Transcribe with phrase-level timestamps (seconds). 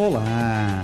[0.00, 0.82] Olá!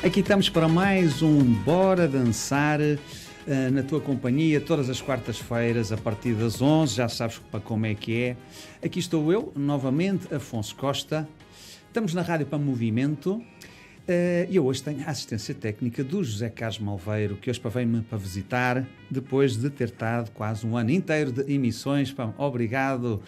[0.00, 5.96] Aqui estamos para mais um Bora Dançar uh, na tua companhia, todas as quartas-feiras, a
[5.96, 8.36] partir das 11, já sabes como é que é.
[8.84, 11.28] Aqui estou eu, novamente, Afonso Costa.
[11.88, 13.42] Estamos na Rádio para Movimento uh,
[14.48, 18.16] e eu hoje tenho a assistência técnica do José Carlos Malveiro, que hoje vem-me para
[18.16, 22.14] visitar, depois de ter estado quase um ano inteiro de emissões.
[22.38, 23.20] Obrigado,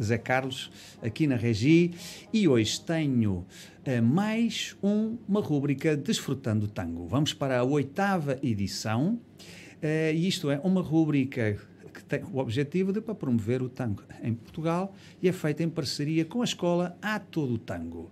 [0.00, 0.70] Zé Carlos,
[1.02, 1.92] aqui na Regi,
[2.32, 3.46] e hoje tenho
[3.86, 7.06] uh, mais um, uma rúbrica Desfrutando Tango.
[7.06, 11.58] Vamos para a oitava edição, uh, e isto é uma rúbrica
[11.92, 16.24] que tem o objetivo de promover o tango em Portugal e é feita em parceria
[16.24, 18.10] com a escola A Todo Tango.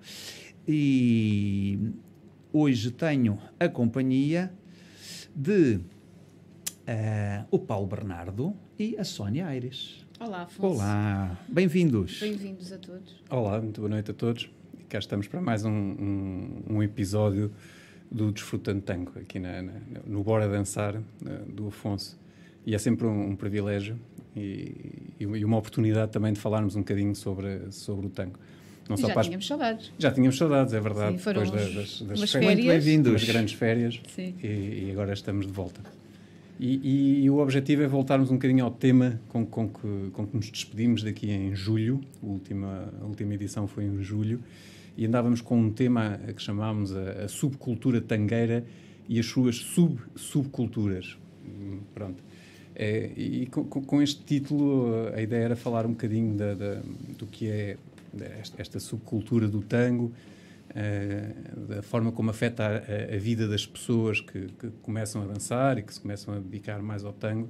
[0.66, 1.78] E
[2.52, 4.52] hoje tenho a companhia
[5.34, 10.07] de uh, o Paulo Bernardo e a Sónia Aires.
[10.20, 10.74] Olá, Afonso.
[10.74, 12.18] Olá, bem-vindos.
[12.18, 13.14] Bem-vindos a todos.
[13.30, 14.50] Olá, muito boa noite a todos.
[14.76, 17.52] E cá estamos para mais um, um, um episódio
[18.10, 19.72] do Desfrutando Tango, aqui na, na,
[20.04, 21.02] no Bora Dançar, uh,
[21.52, 22.18] do Afonso.
[22.66, 23.96] E é sempre um, um privilégio
[24.34, 28.40] e, e, uma oportunidade também de falarmos um bocadinho sobre, sobre o tango.
[28.88, 29.92] Não só já para tínhamos saudades.
[29.98, 31.12] Já tínhamos saudades, é verdade.
[31.12, 32.54] Sim, foram depois uns, das, das, das férias.
[32.54, 33.24] Muito bem-vindos.
[33.24, 34.00] grandes férias.
[34.08, 34.34] Sim.
[34.42, 35.80] E, e agora estamos de volta.
[36.58, 40.26] E, e, e, o objetivo é voltarmos um bocadinho ao tema com, com, que, com
[40.26, 42.00] que nos despedimos daqui em julho.
[42.22, 44.40] A última, a última edição foi em julho.
[44.96, 48.64] E andávamos com um tema que chamámos a, a subcultura tangueira
[49.08, 51.16] e as suas sub-subculturas.
[51.94, 52.22] Pronto.
[52.74, 56.80] É, e com, com, este título a ideia era falar um bocadinho da, da,
[57.18, 57.76] do que é
[58.56, 60.12] esta, subcultura do tango,
[61.68, 65.82] da forma como afeta a, a vida das pessoas que, que, começam a dançar e
[65.82, 67.48] que se começam a dedicar mais ao tango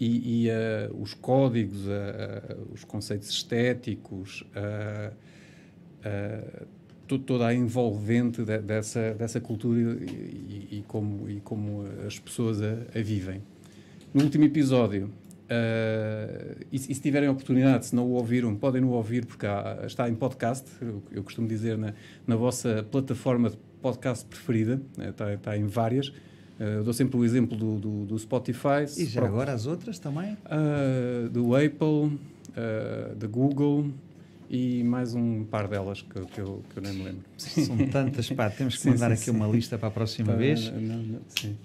[0.00, 4.44] e, e uh, os códigos, uh, os conceitos estéticos,
[7.26, 12.72] toda a envolvente de, dessa, dessa cultura e, e, como, e como as pessoas a,
[12.94, 13.42] a vivem.
[14.14, 15.10] No último episódio
[15.48, 19.46] Uh, e, e, se tiverem a oportunidade, se não o ouviram, podem o ouvir porque
[19.46, 21.94] há, está em podcast, eu, eu, costumo dizer na,
[22.26, 26.08] na vossa plataforma de podcast preferida, né, está, está, em várias.
[26.08, 28.84] Uh, dou sempre o exemplo do, do, do Spotify.
[28.96, 30.36] E já agora as outras também?
[30.44, 32.18] Uh, do Apple,
[33.16, 33.90] da Google
[34.50, 37.24] e mais um par delas que, que, eu, que eu nem me lembro.
[37.36, 39.30] São tantas, pá, temos que sim, mandar sim, aqui sim.
[39.30, 40.70] uma lista para a próxima vez.
[40.72, 41.56] Não, não, sim.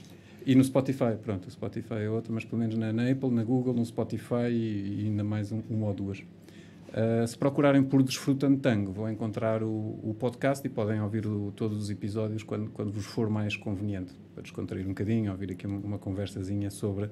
[0.45, 3.43] E no Spotify, pronto, o Spotify é outro, mas pelo menos na, na Apple, na
[3.43, 6.19] Google, no Spotify e, e ainda mais um, uma ou duas.
[6.19, 9.67] Uh, se procurarem por Desfrutando Tango, vão encontrar o,
[10.03, 14.13] o podcast e podem ouvir o, todos os episódios quando, quando vos for mais conveniente,
[14.33, 17.09] para descontrair um bocadinho, ouvir aqui uma, uma conversazinha sobre,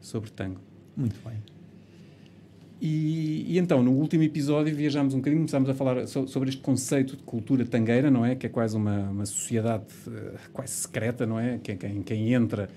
[0.00, 0.60] sobre tango.
[0.96, 1.63] Muito bem.
[2.80, 6.60] E, e, então, no último episódio, viajámos um bocadinho, começámos a falar so, sobre este
[6.60, 8.34] conceito de cultura tangueira, não é?
[8.34, 11.58] Que é quase uma, uma sociedade uh, quase secreta, não é?
[11.62, 12.68] Que, quem, quem entra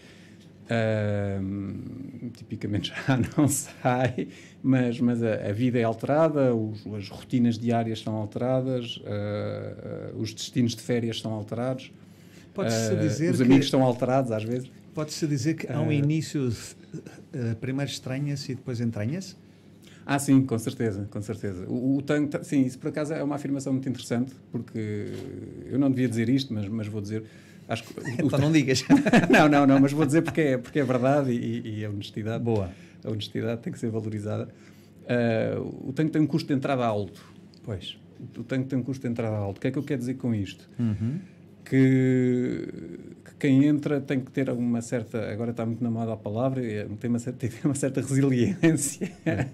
[0.65, 4.27] uh, tipicamente já não sai,
[4.61, 10.33] mas, mas a, a vida é alterada, os, as rotinas diárias são alteradas, uh, os
[10.33, 11.91] destinos de férias são alterados.
[12.53, 14.71] Pode-se dizer os amigos estão alterados às vezes.
[14.93, 16.51] Pode-se dizer que há um início,
[17.61, 19.35] primeiro estranha-se e depois entranha-se?
[20.09, 21.65] Ah, sim, com certeza, com certeza.
[21.67, 25.05] O, o tango, sim, isso por acaso é uma afirmação muito interessante, porque
[25.69, 27.25] eu não devia dizer isto, mas, mas vou dizer.
[27.67, 28.85] Acho que, então não digas.
[29.29, 32.41] não, não, não, mas vou dizer porque é, porque é verdade e, e a honestidade.
[32.41, 32.71] Boa.
[33.03, 34.47] A honestidade tem que ser valorizada.
[35.03, 37.21] Uh, o tango tem um custo de entrada alto.
[37.65, 37.97] Pois.
[38.37, 39.57] O tango tem um custo de entrada alto.
[39.57, 40.69] O que é que eu quero dizer com isto?
[40.79, 41.19] Uhum.
[41.65, 42.65] Que,
[43.25, 45.29] que, quem entra tem que ter uma certa.
[45.29, 46.61] Agora está muito na moda a palavra,
[46.97, 49.11] tem uma certa, tem uma certa resiliência.
[49.25, 49.47] É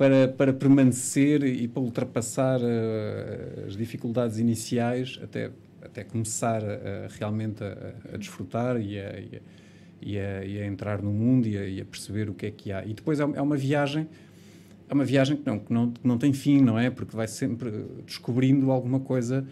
[0.00, 5.50] para, para permanecer e para ultrapassar uh, as dificuldades iniciais até,
[5.82, 6.62] até começar
[7.18, 9.20] realmente a, a desfrutar e a,
[10.00, 12.50] e, a, e a, entrar no mundo e a, e a, perceber o que é
[12.50, 12.82] que há.
[12.82, 14.08] E depois é, é uma viagem
[14.88, 16.88] é uma viagem que não, que não, que não tem fim, não é?
[16.88, 17.70] Porque vai sempre
[18.06, 19.46] descobrindo alguma coisa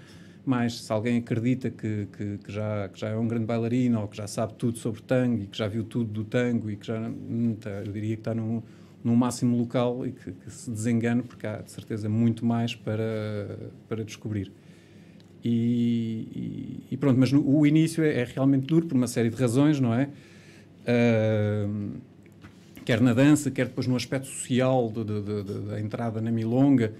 [0.46, 0.80] mais.
[0.80, 4.16] Se alguém acredita que, que, que, já, que já é um grande bailarino ou que
[4.16, 6.98] já sabe tudo sobre tango e que já viu tudo do tango e que já,
[6.98, 8.62] hum, tá, eu diria que está num,
[9.02, 13.70] no máximo local e que, que, se desengane, porque há de certeza muito mais para,
[13.88, 14.52] para descobrir.
[15.44, 19.30] E, e, e pronto, mas no, o início é, é, realmente duro por uma série
[19.30, 20.08] de razões, não é?
[20.82, 21.92] Uh,
[22.84, 26.94] quer na dança, quer depois no aspecto social da entrada na milonga,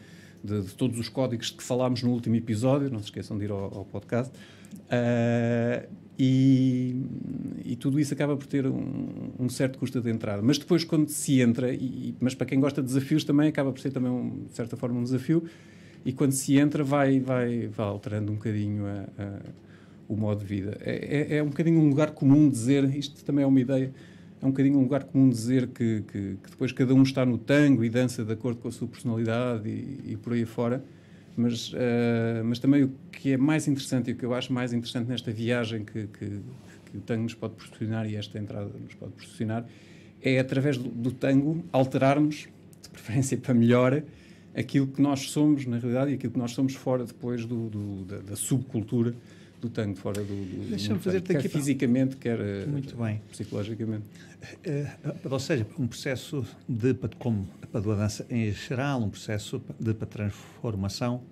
[0.48, 3.50] de, de, todos os códigos que falámos no último episódio, não se esqueçam de ir
[3.50, 4.32] ao, ao podcast.
[4.72, 7.00] Uh, e,
[7.64, 10.42] e, tudo isso acaba por ter um, um, certo custo de entrada.
[10.42, 13.80] Mas depois, quando se entra, e, mas para quem gosta de desafios também, acaba por
[13.80, 15.44] ser também, um, de certa forma, um desafio,
[16.04, 19.40] e quando se entra vai, vai, vai alterando um bocadinho a, a,
[20.08, 20.76] o modo de vida.
[20.80, 23.92] É, é, é, um bocadinho um lugar comum dizer, isto também é uma ideia,
[24.40, 27.38] é um bocadinho um lugar comum dizer que, que, que depois cada um está no
[27.38, 30.82] tango e dança de acordo com a sua personalidade e, e por aí fora,
[31.36, 31.76] mas, uh,
[32.44, 35.30] mas também o que é mais interessante e o que eu acho mais interessante nesta
[35.30, 36.40] viagem que, que,
[36.90, 39.64] que o tango nos pode proporcionar e esta entrada nos pode proporcionar
[40.22, 42.48] é através do, do tango alterarmos,
[42.82, 44.02] de preferência para melhor,
[44.54, 48.04] aquilo que nós somos na realidade e aquilo que nós somos fora depois do, do
[48.04, 49.14] da, da, subcultura
[49.60, 53.20] do tango, fora do, do Deixa-me fazer quer aqui fisicamente, quer eh, Muito bem.
[53.30, 54.04] psicologicamente.
[54.66, 60.06] Uh, ou seja, um processo de, como a dança em geral, um processo de para
[60.06, 61.22] transformação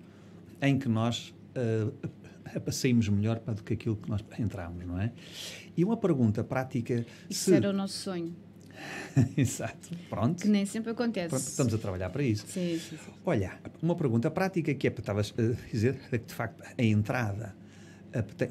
[0.61, 5.11] em que nós uh, saímos melhor para do que aquilo que nós entramos, não é?
[5.75, 7.05] E uma pergunta prática...
[7.29, 7.53] Isso se...
[7.53, 8.35] era o nosso sonho.
[9.35, 9.89] Exato.
[10.09, 10.41] Pronto.
[10.41, 11.29] Que nem sempre acontece.
[11.29, 12.45] Pronto, estamos a trabalhar para isso.
[12.47, 13.11] Sim, sim, sim.
[13.25, 17.55] Olha, uma pergunta prática que é, estavas a dizer, que de facto a entrada,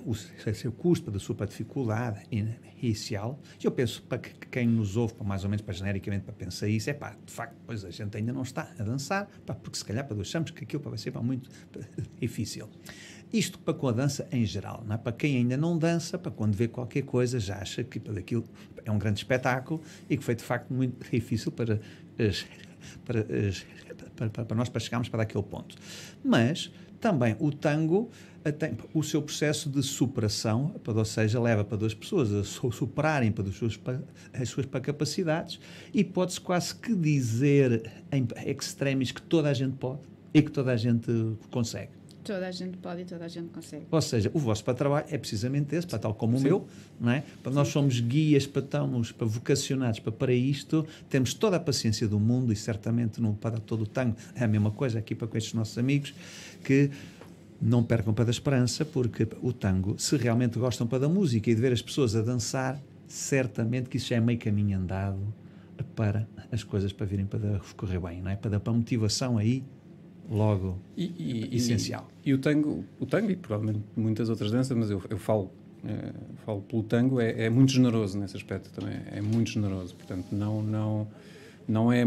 [0.04, 0.14] o
[0.54, 5.44] seu custo, da sua dificuldade inicial, eu penso para que quem nos ouve, para mais
[5.44, 8.32] ou menos para genericamente para pensar isso, é pá, de facto, pois a gente ainda
[8.32, 11.20] não está a dançar, pá, porque se calhar para achamos que aquilo vai ser pá,
[11.20, 11.50] muito
[12.20, 12.68] difícil.
[13.32, 14.98] Isto para com a dança em geral, não é?
[14.98, 18.44] para quem ainda não dança, para quando vê qualquer coisa já acha que aquilo
[18.84, 21.80] é um grande espetáculo e que foi de facto muito difícil para,
[23.04, 23.24] para,
[24.30, 25.76] para, para nós para chegarmos para aquele ponto.
[26.24, 28.10] Mas também o tango
[28.52, 33.48] tem o seu processo de superação, ou seja, leva para duas pessoas a superarem para
[33.48, 33.78] as suas,
[34.32, 35.58] as suas capacidades
[35.92, 40.00] e pode-se quase que dizer em extremis que toda a gente pode
[40.32, 41.10] e que toda a gente
[41.50, 41.90] consegue.
[42.26, 43.86] Toda a gente pode e toda a gente consegue.
[43.90, 46.44] Ou seja, o vosso para trabalho é precisamente esse, para tal como Sim.
[46.44, 46.68] o meu,
[47.00, 47.22] não é?
[47.42, 52.08] Para nós somos guias, para estamos para vocacionados para, para isto, temos toda a paciência
[52.08, 55.28] do mundo e certamente não para todo o tango é a mesma coisa aqui para
[55.28, 56.14] com estes nossos amigos
[56.64, 56.90] que
[57.60, 61.54] não percam para da esperança, porque o tango, se realmente gostam para da música e
[61.54, 65.18] de ver as pessoas a dançar, certamente que isso já é meio caminho andado
[65.94, 68.36] para as coisas para virem para correr bem, não é?
[68.36, 69.64] Para dar para a motivação aí
[70.30, 72.08] logo e, e, essencial.
[72.24, 75.50] E, e, o tango, o tango e provavelmente muitas outras danças, mas eu, eu falo,
[75.84, 76.12] é,
[76.44, 80.62] falo pelo tango, é, é, muito generoso nesse aspecto também, é muito generoso, portanto não
[80.62, 81.08] não
[81.68, 82.02] não é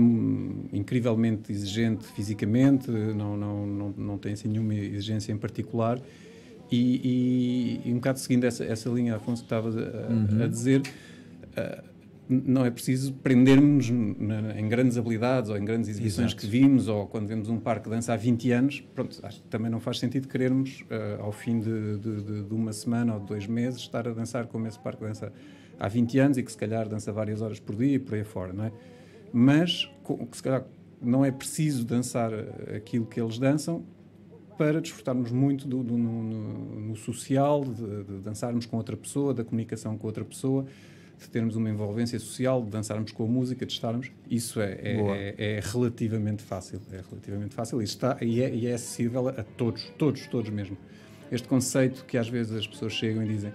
[0.72, 6.00] incrivelmente exigente fisicamente, não não não, não tem assim nenhuma exigência em particular.
[6.72, 10.44] E, e, um bocado seguindo essa, essa linha, Afonso, que estava a, uhum.
[10.44, 11.84] a dizer, uh,
[12.30, 16.42] não é preciso prendermos em grandes habilidades ou em grandes exibições Exato.
[16.42, 18.84] que vimos ou quando vemos um parque de dança há 20 anos.
[18.94, 22.72] Pronto, acho que também não faz sentido querermos, uh, ao fim de, de, de, uma
[22.72, 25.34] semana ou de dois meses, estar a dançar como esse parque de dança
[25.80, 28.24] há 20 anos e que se calhar dança várias horas por dia e por aí
[28.24, 28.72] fora, não é?
[29.34, 30.64] Mas que se calhar
[31.02, 33.84] não é preciso dançar eh, aquilo que eles dançam
[34.58, 39.34] para desfrutarmos muito do, do no, no, no, social, de, de dançarmos com outra pessoa,
[39.34, 40.66] da comunicação com outra pessoa
[41.20, 45.36] de termos uma envolvência social, de dançarmos com a música, de estarmos, isso é, é,
[45.38, 46.82] é, é relativamente fácil.
[46.92, 50.78] É relativamente fácil e, está, e, é, e é acessível a todos, todos, todos mesmo.
[51.32, 53.54] Este conceito que às vezes as pessoas chegam e dizem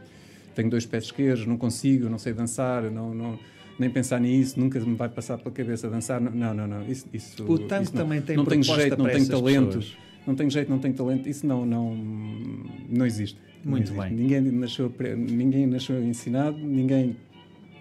[0.55, 3.38] tenho dois pés esquerdos, não consigo, não sei dançar, não, não,
[3.78, 6.20] nem pensar nisso, nunca me vai passar pela cabeça dançar.
[6.20, 6.82] Não, não, não.
[6.87, 9.67] Isso, isso, o tanto isso não, também tem não tenho jeito, não tenho talento.
[9.67, 9.96] Pessoas.
[10.26, 11.28] Não tenho jeito, não tenho talento.
[11.28, 11.94] Isso não, não,
[12.88, 13.38] não existe.
[13.64, 14.17] Muito não existe.
[14.17, 14.40] bem.
[14.40, 17.17] Ninguém nasceu, ninguém nasceu ensinado, ninguém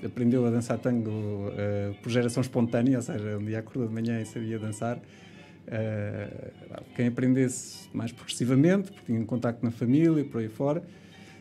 [0.05, 4.22] aprendeu a dançar tango uh, por geração espontânea, ou seja, um dia acordou de manhã
[4.22, 4.98] e sabia dançar.
[4.98, 10.83] Uh, quem aprendesse mais progressivamente, porque tinha um contacto na família e por aí fora,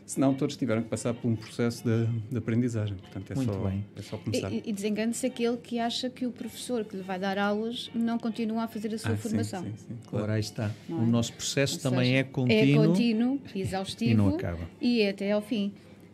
[0.07, 2.97] senão todos tiveram que passar por um processo de, de aprendizagem.
[2.97, 3.85] Portanto, é, Muito só, bem.
[3.97, 4.53] é só começar.
[4.53, 8.19] E, e desengane-se aquele que acha que o professor que lhe vai dar aulas não
[8.19, 9.63] continua a fazer a sua ah, formação.
[9.63, 10.25] Sim, sim, sim, claro.
[10.25, 10.71] Ora, aí está.
[10.89, 11.07] Não o é?
[11.07, 12.85] nosso processo Ou também seja, é contínuo.
[12.85, 14.61] É contínuo, exaustivo e não acaba.
[14.81, 15.73] E é até ao fim.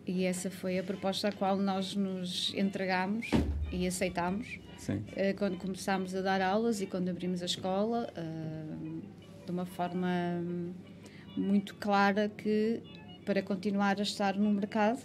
[0.09, 3.31] E essa foi a proposta à qual nós nos entregámos
[3.71, 9.03] e aceitámos uh, quando começámos a dar aulas e quando abrimos a escola, uh,
[9.45, 10.09] de uma forma
[10.43, 10.73] hum,
[11.37, 12.81] muito clara que
[13.27, 15.01] para continuar a estar no mercado,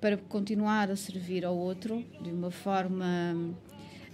[0.00, 3.36] para continuar a servir ao outro de uma forma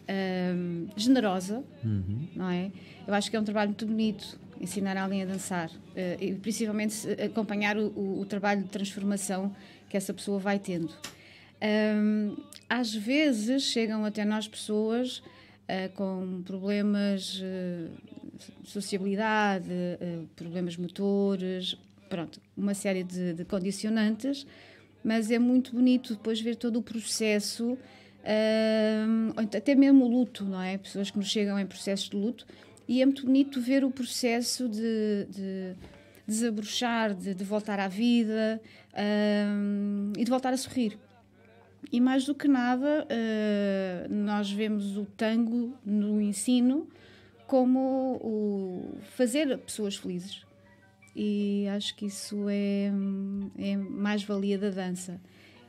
[0.06, 2.28] hum, generosa, uhum.
[2.36, 2.70] não é?
[3.06, 7.08] Eu acho que é um trabalho muito bonito ensinar alguém a dançar uh, e principalmente
[7.22, 9.54] acompanhar o, o, o trabalho de transformação
[9.94, 10.92] que essa pessoa vai tendo.
[11.62, 12.36] Um,
[12.68, 17.92] às vezes chegam até nós pessoas uh, com problemas uh,
[18.60, 21.76] de sociabilidade, uh, problemas motores,
[22.10, 24.44] pronto, uma série de, de, condicionantes,
[25.04, 27.78] mas é muito bonito depois ver todo o processo,
[29.36, 30.76] até mesmo o luto, não é?
[30.76, 32.44] Pessoas que nos chegam em processos de luto,
[32.88, 35.76] e é muito bonito ver o processo de, de
[36.26, 38.60] desabrochar, de, de, voltar à vida
[39.52, 40.98] um, e de voltar a sorrir.
[41.92, 46.88] E mais do que nada, uh, nós vemos o tango no ensino
[47.46, 50.44] como o fazer pessoas felizes.
[51.14, 52.90] E acho que isso é,
[53.58, 55.20] é mais-valia da dança.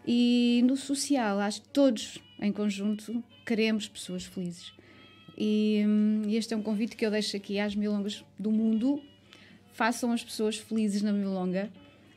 [0.08, 4.74] E no social, acho que todos em conjunto queremos pessoas felizes.
[5.38, 9.02] E hum, este é um convite que eu deixo aqui às milongas do mundo.
[9.76, 11.70] Façam as pessoas felizes na milonga,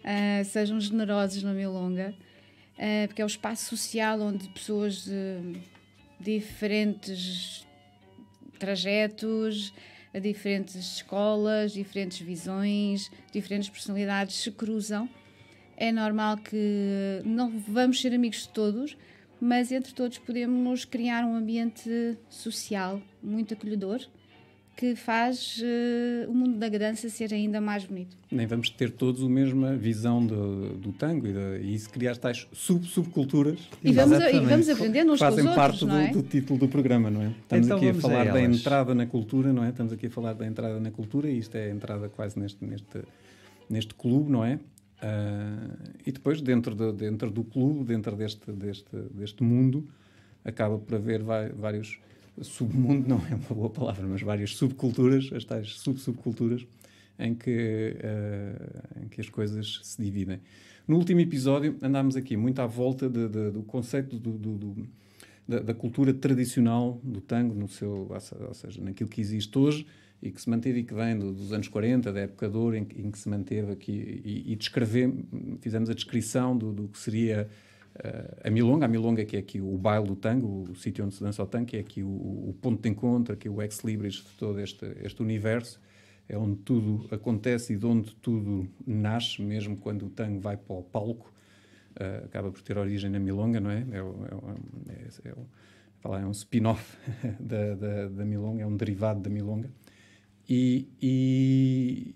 [0.05, 2.15] uh, sejam generosos na milonga,
[2.75, 5.61] uh, porque é o espaço social onde pessoas de
[6.21, 7.67] diferentes
[8.61, 9.75] trajetos,
[10.23, 15.09] diferentes escolas, diferentes visões, diferentes personalidades se cruzam.
[15.77, 18.97] É normal que não vamos ser amigos de todos,
[19.41, 24.01] mas entre todos podemos criar um ambiente social muito acolhedor
[24.79, 28.17] que faz uh, o mundo da dança ser ainda mais bonito.
[28.31, 32.17] Nem vamos ter todos a mesma visão do, do tango e, de, e isso criar
[32.17, 33.59] tais sub subculturas.
[33.83, 36.13] E vamos, a, e vamos aprendendo uns Fazem com os parte outros, do, é?
[36.13, 37.35] do, título do programa, não é?
[37.43, 39.71] Estamos então aqui a falar a da entrada na cultura, não é?
[39.71, 42.65] Estamos aqui a falar da entrada na cultura e isto é a entrada quase neste,
[42.65, 43.03] neste,
[43.69, 44.61] neste clube, não é?
[45.03, 49.89] Uh, e depois, dentro, de, dentro do clube, dentro deste, deste, deste mundo,
[50.45, 51.99] acaba por haver vários
[52.43, 56.67] submundo, não é uma boa palavra, mas várias subculturas, as tais sub-subculturas,
[57.19, 60.41] em que, uh, em que as coisas se dividem.
[60.87, 64.89] No último episódio, andámos aqui muito à volta de, de, do conceito do, do, do
[65.47, 69.87] da, da, cultura tradicional do tango, no seu, ou seja, naquilo que existe hoje
[70.23, 72.87] e que se manteve e que vem dos anos 40, da época de ouro, em,
[72.97, 77.49] em que se manteve aqui e, e fizemos a descrição do, que seria
[78.45, 81.23] a Milonga, a Milonga que é aqui o baile do tango, o sítio onde se
[81.23, 84.31] dança o tango, que é aqui o, o ponto de encontro, aqui o ex-libris de
[84.39, 85.81] todo este, este universo,
[86.29, 90.77] é onde tudo acontece e de onde tudo nasce, mesmo quando o tango vai para
[90.77, 91.33] o palco,
[91.97, 93.85] uh, acaba por ter origem na Milonga, não é?
[93.91, 96.97] É, é, é, é, é um spin-off
[97.41, 99.71] da, da, da Milonga, é um derivado da Milonga.
[100.49, 102.15] E, e,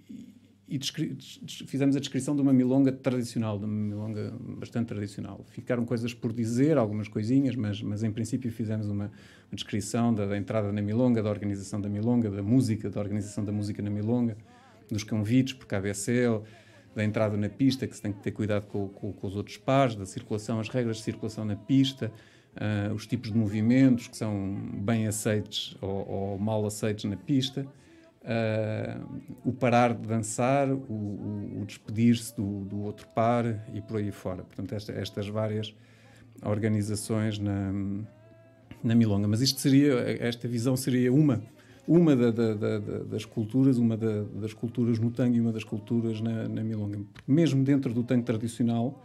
[0.73, 5.45] e fizemos a descrição de uma milonga tradicional, de uma milonga bastante tradicional.
[5.51, 10.25] Ficaram coisas por dizer, algumas coisinhas, mas, mas em princípio fizemos uma, uma descrição da,
[10.25, 13.91] da, entrada na milonga, da organização da milonga, da música, da organização da música na
[13.91, 14.35] milonga,
[14.91, 16.43] dos convites por KBSL,
[16.95, 19.59] da entrada na pista, que se tem que ter cuidado com, com, com os outros
[19.59, 22.11] pares, da circulação, as regras de circulação na pista,
[22.57, 27.67] uh, os tipos de movimentos que são bem aceitos ou, ou mal aceitos na pista
[28.23, 33.99] uh, o parar de dançar, o, o, o despedir-se do, do, outro par e por
[33.99, 34.43] aí fora.
[34.43, 35.75] Portanto, esta, estas várias
[36.45, 37.73] organizações na,
[38.83, 39.29] na Milonga.
[39.29, 41.43] Mas isto seria, esta visão seria uma,
[41.87, 46.21] uma da, da, da, das culturas, uma das culturas no tango e uma das culturas
[46.21, 47.01] na, na Milonga.
[47.27, 49.05] Mesmo dentro do tango tradicional,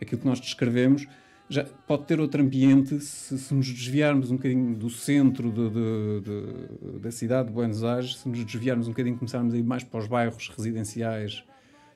[0.00, 1.06] aquilo que nós descrevemos
[1.48, 6.20] já pode ter outro ambiente se, se nos desviarmos um bocadinho do centro de, de,
[6.20, 9.84] de, da cidade de Buenos Aires, se nos desviarmos um bocadinho, começarmos a ir mais
[9.84, 11.44] para os bairros residenciais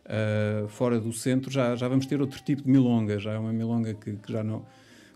[0.05, 3.53] uh, fora do centro, já, já vamos ter outro tipo de milonga, já é uma
[3.53, 4.65] milonga que, que já não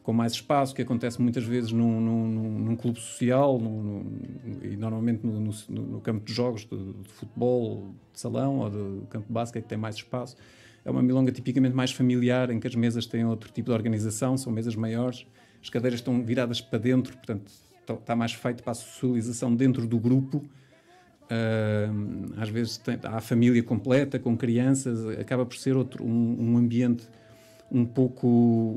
[0.03, 4.19] com mais espaço, que acontece muitas vezes num, num, num clube social num, num,
[4.63, 9.29] e normalmente no, no, campo de jogos de, de, futebol de salão ou de campo
[9.29, 10.37] de basquete que tem mais espaço
[10.85, 14.37] é uma milonga tipicamente mais familiar, em que as mesas têm outro tipo de organização,
[14.37, 15.27] são mesas maiores,
[15.63, 17.53] as cadeiras estão viradas para dentro, portanto
[17.89, 20.45] está mais feito para a socialização dentro do grupo.
[21.25, 26.53] Uh, às vezes tem, há a família completa, com crianças, acaba por ser outro, um,
[26.53, 27.09] um, ambiente
[27.71, 28.27] um pouco,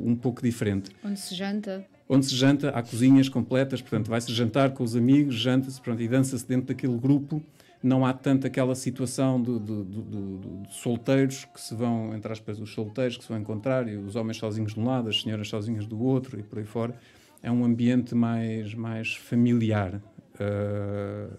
[0.05, 0.91] um pouco diferente.
[1.03, 1.85] Onde se janta.
[2.07, 6.47] Onde se janta, há cozinhas completas, portanto vai-se jantar com os amigos, janta-se e dança-se
[6.47, 7.43] dentro daquele grupo
[7.81, 12.59] não há tanto aquela situação de, de, de, de, solteiros que se vão, entre aspas,
[12.59, 15.47] os solteiros que se vão encontrar, e os homens sozinhos de um lado, as senhoras
[15.47, 16.95] sozinhas do outro, e por aí fora.
[17.43, 21.37] É um ambiente mais, mais familiar uh, uh,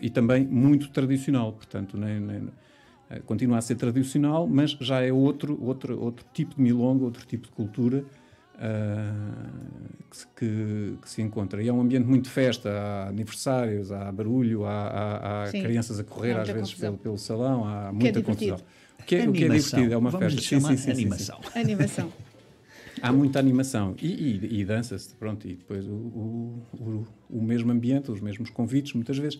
[0.00, 2.52] e também muito tradicional, portanto, nem, nem, uh,
[3.24, 7.46] continua a ser tradicional, mas já é outro, outro, outro tipo de milonga, outro tipo
[7.46, 8.04] de cultura
[8.56, 11.62] uh, que, que, se encontra.
[11.62, 16.00] E é um ambiente muito de festa, há aniversários, há barulho, há, há, há crianças
[16.00, 18.56] a correr às vezes pelo, pelo, salão, há muita que é confusão.
[18.98, 20.48] O que é, o que é divertido, é uma Vamos festa.
[20.48, 21.40] Sim, sim, sim, animação.
[21.54, 22.12] Animação.
[23.02, 27.70] Há muita animação e, e, e dança-se, pronto, e depois o, o, o, o mesmo
[27.70, 29.38] ambiente, os mesmos convites, muitas vezes.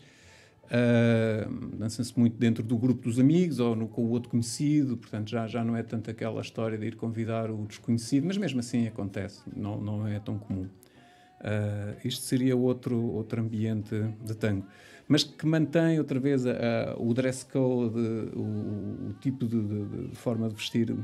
[0.66, 5.30] Uh, dança-se muito dentro do grupo dos amigos ou no, com o outro conhecido, portanto
[5.30, 8.87] já, já não é tanto aquela história de ir convidar o desconhecido, mas mesmo assim
[8.87, 10.64] acontece, não, não é tão comum.
[10.64, 13.94] Uh, isto seria outro, outro ambiente
[14.25, 14.66] de tango.
[15.06, 18.00] mas que mantém outra vez a, a, o dress code,
[18.35, 20.96] o, o tipo de, de, de, forma de vestir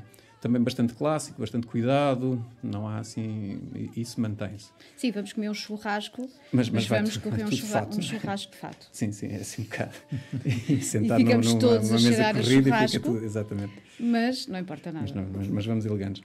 [0.42, 3.60] também bastante clássico, bastante cuidado, não há assim,
[3.96, 4.70] isso mantém-se.
[4.96, 8.02] Sim, vamos comer um churrasco, mas, mas, mas vamos comer um, churra fato, um, é?
[8.02, 8.88] churrasco de fato.
[8.90, 9.92] Sim, sim, é assim um bocado.
[10.68, 13.72] e sentar e ficamos numa, todos numa a mesa corrida a churrasco, tudo, exatamente.
[14.00, 15.06] Mas não importa nada.
[15.06, 16.24] Mas, não, mas, mas vamos elegantes.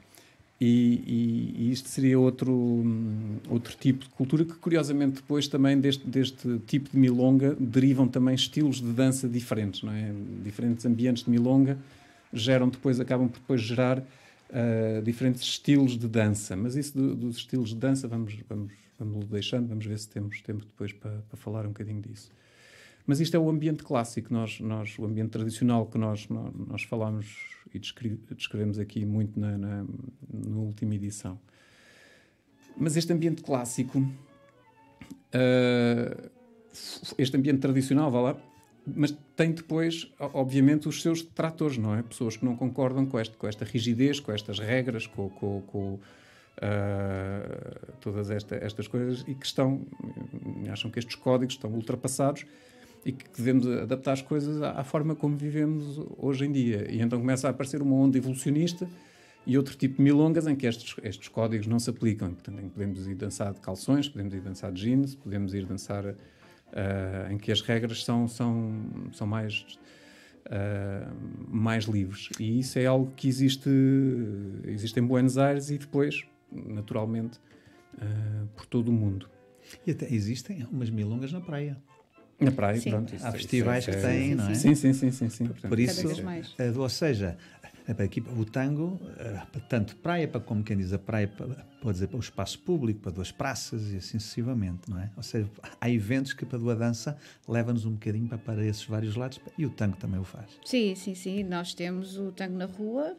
[0.60, 2.84] E, e, e, isto seria outro,
[3.48, 8.34] outro tipo de cultura que, curiosamente, depois também deste, deste tipo de milonga derivam também
[8.34, 10.12] estilos de dança diferentes, não é?
[10.44, 11.78] Diferentes ambientes de milonga
[12.34, 16.56] geram depois, acabam por depois gerar uh, diferentes estilos de dança.
[16.56, 20.42] Mas isso do, dos estilos de dança vamos, vamos, vamos deixando, vamos ver se temos
[20.42, 22.32] tempo depois para, para falar um bocadinho disso.
[23.06, 26.84] Mas isto é o ambiente clássico, nós, nós, o ambiente tradicional que nós, nós, nós
[26.84, 29.86] falamos e descrevemos aqui muito na, na,
[30.30, 31.40] na, última edição.
[32.76, 36.32] Mas este ambiente clássico, uh,
[37.18, 38.38] este ambiente tradicional, vá lá,
[38.96, 42.02] mas tem depois, obviamente, os seus detratores, não é?
[42.02, 45.94] Pessoas que não concordam com, este, com esta rigidez, com estas regras, com, com, com
[45.94, 46.00] uh,
[48.00, 49.86] todas esta, estas coisas e que estão,
[50.72, 52.46] acham que estes códigos estão ultrapassados
[53.06, 56.88] e que devemos adaptar as coisas à, à, forma como vivemos hoje em dia.
[56.90, 58.88] E então começa a aparecer uma onda evolucionista
[59.46, 62.34] e outro tipo de milongas em que estes, estes códigos não se aplicam.
[62.34, 66.16] Portanto, podemos ir dançar de calções, podemos ir dançar de jeans, podemos ir dançar
[66.74, 69.66] uh, em que as regras são, são, são mais,
[70.48, 71.14] uh,
[71.48, 72.30] mais livres.
[72.40, 73.70] E isso é algo que existe,
[74.66, 77.40] existe em Buenos Aires e depois, naturalmente,
[77.96, 79.30] uh, por todo o mundo.
[79.86, 81.78] E até existem umas milongas na praia.
[82.40, 82.92] Na praia, sim.
[82.92, 83.16] pronto.
[83.16, 84.54] Isso, Há festivais isso, que é, têm, não é?
[84.54, 85.12] Sim, sim, sim.
[85.12, 85.46] sim, sim.
[85.48, 86.08] Portanto, Por isso,
[86.78, 87.36] ou seja,
[88.04, 92.18] aqui, o tango, eh, tanto praia para como quem diz a praia, pode dizer para
[92.18, 95.10] o espaço público, para duas praças e assim sucessivamente, não é?
[95.16, 97.18] Ou seja, há eventos que para a dança
[97.48, 100.60] leva-nos um bocadinho para, para esses vários lados e o tango também o faz.
[100.66, 101.44] Sim, sim, sim.
[101.44, 103.16] Nós temos o tango na rua.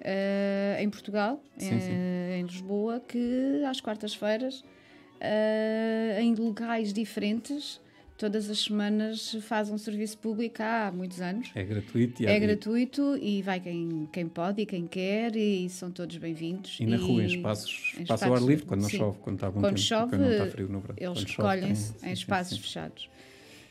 [0.00, 1.92] Uh, em Portugal, sim, sim.
[1.92, 7.78] em Lisboa, que às quartas-feiras, uh, em locais diferentes,
[8.20, 11.50] todas as semanas faz um serviço público há muitos anos.
[11.54, 12.22] É gratuito.
[12.22, 16.76] E é gratuito e vai quem, quem pode e quem quer e são todos bem-vindos.
[16.78, 19.46] E na rua, em espaços, em espaço ao ar livre, quando não chove, quando está
[19.46, 20.94] algum quando tempo, chove, quando não está frio no verão.
[20.98, 22.62] Eles recolhem-se em espaços sim, sim.
[22.62, 23.10] fechados.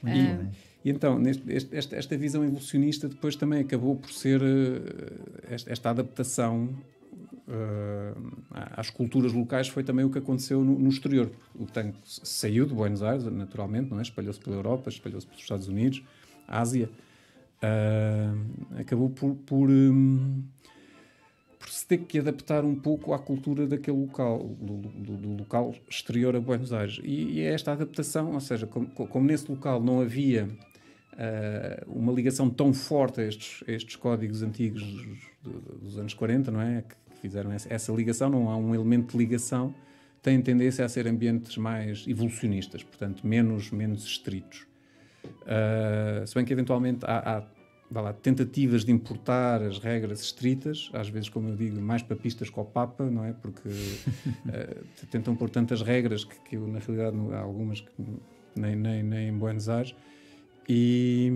[0.04, 0.46] Ah,
[0.84, 5.72] e então, neste, este, esta, esta, visão evolucionista depois também acabou por ser uh, esta,
[5.72, 6.76] esta, adaptação
[7.50, 11.32] uh, às culturas locais foi também o que aconteceu no, no exterior.
[11.56, 14.02] O tanque saiu de Buenos Aires, naturalmente, não é?
[14.02, 16.04] espalhou-se pela Europa, espalhou-se pelos Estados Unidos,
[16.48, 16.90] Ásia.
[17.62, 20.42] Uh, acabou por, por, um,
[21.58, 25.76] por, se ter que adaptar um pouco à cultura daquele local, do, do, do local
[25.90, 27.02] exterior a Buenos Aires.
[27.04, 30.48] E, e é esta adaptação, ou seja, como, como nesse local não havia
[31.20, 36.50] uh, uma ligação tão forte a estes, a estes códigos antigos dos, dos, anos 40,
[36.50, 36.82] não é?
[36.82, 39.74] Que, fizeram essa, essa, ligação, não há um elemento de ligação,
[40.22, 44.68] têm tendência a ser ambientes mais evolucionistas, portanto, menos, menos estritos.
[45.24, 51.10] Uh, se bem que eventualmente há, há lá, tentativas de importar as regras estritas, às
[51.10, 53.34] vezes, como eu digo, mais papistas que o Papa, não é?
[53.34, 57.90] Porque uh, tentam pôr tantas regras que, que eu, na realidade, não, há algumas que
[58.56, 59.96] nem, nem, nem em Buenos Aires.
[60.68, 61.32] E,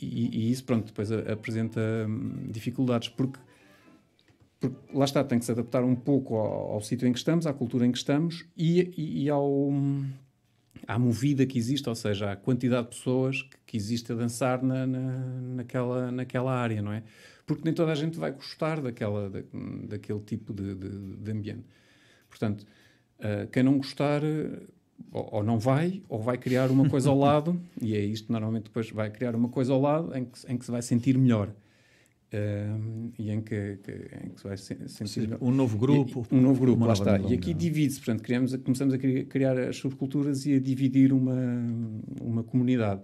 [0.00, 3.38] e, e isso, pronto, depois apresenta hum, dificuldades, porque
[4.62, 7.48] porque lá está, tem que se adaptar um pouco ao, ao sítio em que estamos,
[7.48, 9.72] à cultura em que estamos e, e, e ao,
[10.86, 14.62] à movida que existe, ou seja, à quantidade de pessoas que, que existe a dançar
[14.62, 15.00] na, na,
[15.56, 17.02] naquela, naquela área, não é?
[17.44, 19.40] Porque nem toda a gente vai gostar daquela, da,
[19.88, 21.64] daquele tipo de, de, de ambiente.
[22.30, 22.64] Portanto,
[23.18, 24.22] uh, quem não gostar
[25.10, 28.64] ou, ou, não vai, ou vai criar uma coisa ao lado, e é isto normalmente
[28.64, 31.52] depois vai criar uma coisa ao lado em que, em que se vai sentir melhor.
[32.32, 33.92] Uh, e em que, que,
[34.24, 37.18] em que se vai sentir um novo grupo e, um novo grupo lá está.
[37.18, 41.36] E aqui divide-se portanto criamos começamos a criar as subculturas e a dividir uma
[42.22, 43.02] uma comunidade.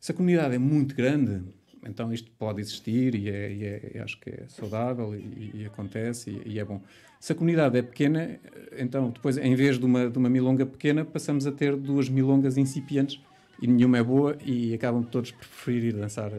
[0.00, 1.42] Se a comunidade é muito grande
[1.86, 6.30] então isto pode existir e, é, e é, acho que é saudável e, e acontece
[6.30, 6.80] e, e, é bom.
[7.18, 8.40] Se a comunidade é pequena
[8.78, 12.56] então depois em vez de uma de uma milonga pequena passamos a ter duas milongas
[12.56, 13.20] incipientes
[13.60, 16.32] e nenhuma é boa e acabam todos por preferir ir dançar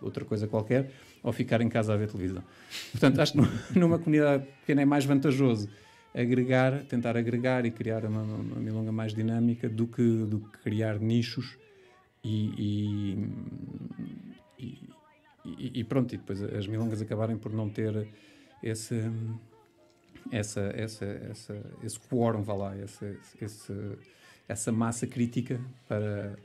[0.00, 0.88] outra coisa qualquer
[1.22, 2.42] ou ficar em casa a ver televisão.
[2.92, 3.38] Portanto, acho que
[3.78, 5.68] numa comunidade pequena é mais vantajoso
[6.14, 10.98] agregar, tentar agregar e criar uma, uma milonga mais dinâmica do que, do que criar
[10.98, 11.56] nichos
[12.24, 13.16] e,
[14.58, 14.78] e,
[15.44, 18.08] e, e, pronto, e depois as milongas acabarem por não ter
[18.62, 19.02] esse
[20.30, 23.16] essa, essa, essa, esse quórum, vá lá, essa,
[24.46, 26.36] essa massa crítica para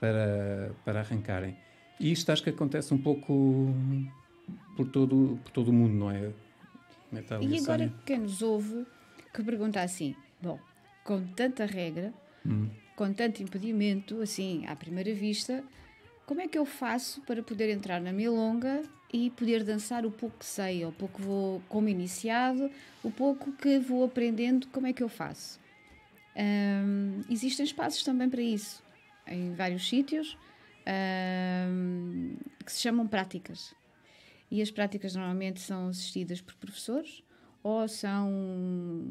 [0.00, 1.56] para, para arrancarem.
[2.00, 3.74] E isto acho que acontece um pouco
[4.74, 6.32] por todo, por todo o mundo, não é?
[7.12, 8.86] é e agora quem nos ouve
[9.34, 10.58] que pergunta assim, bom,
[11.04, 12.12] com tanta regra,
[12.44, 12.68] hum.
[12.96, 15.62] com tanto impedimento, assim, à primeira vista,
[16.26, 18.82] como é que eu faço para poder entrar na milonga
[19.12, 22.70] e poder dançar o pouco que sei, o pouco que vou como iniciado,
[23.02, 25.60] o pouco que vou aprendendo, como é que eu faço?
[27.28, 28.82] Existem espaços também para isso,
[29.26, 30.38] em vários sítios,
[32.64, 33.74] que se chamam práticas.
[34.50, 37.22] E as práticas normalmente são assistidas por professores
[37.62, 39.08] ou são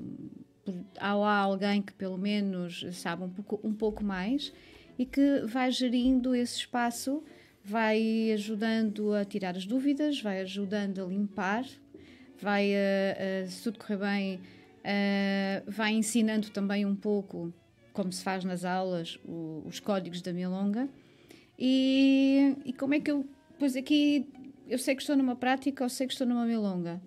[1.00, 4.52] há alguém que pelo menos sabe um pouco, um pouco mais
[4.98, 7.24] e que vai gerindo esse espaço,
[7.63, 11.65] vai ajudando a tirar as dúvidas, vai ajudando a limpar,
[12.42, 12.72] vai,
[13.48, 14.42] se tudo correr bem,
[15.65, 17.54] vai ensinando também um pouco,
[17.94, 20.89] como se faz nas aulas, o, os códigos da milonga.
[21.60, 23.28] E, e como é que eu,
[23.60, 24.26] pois aqui,
[24.67, 27.02] eu sei que estou numa prática ou sei que estou numa milonga.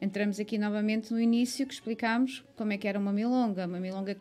[0.00, 3.66] Entramos aqui novamente no início que explicámos como é que era uma milonga.
[3.66, 4.16] Uma milonga é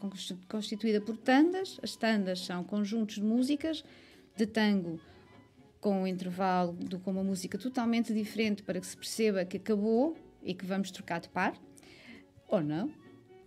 [0.47, 1.79] constituída por tandas.
[1.81, 3.83] As tandas são conjuntos de músicas
[4.37, 4.99] de tango
[5.81, 10.15] com um intervalo de, com uma música totalmente diferente para que se perceba que acabou
[10.41, 11.53] e que vamos trocar de par,
[12.47, 12.89] ou não.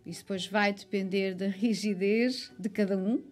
[0.04, 3.22] Isso depois vai depender da rigidez de cada um.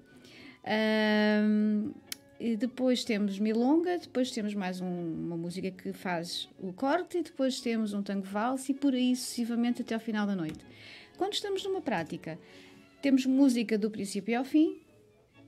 [0.65, 1.93] um
[2.39, 7.23] e depois temos milonga, depois temos mais um, uma música que faz o corte, e
[7.23, 10.65] depois temos um tango valse e por aí sucessivamente até ao final da noite.
[11.17, 12.39] Quando estamos numa prática,
[13.01, 14.81] temos música do princípio ao fim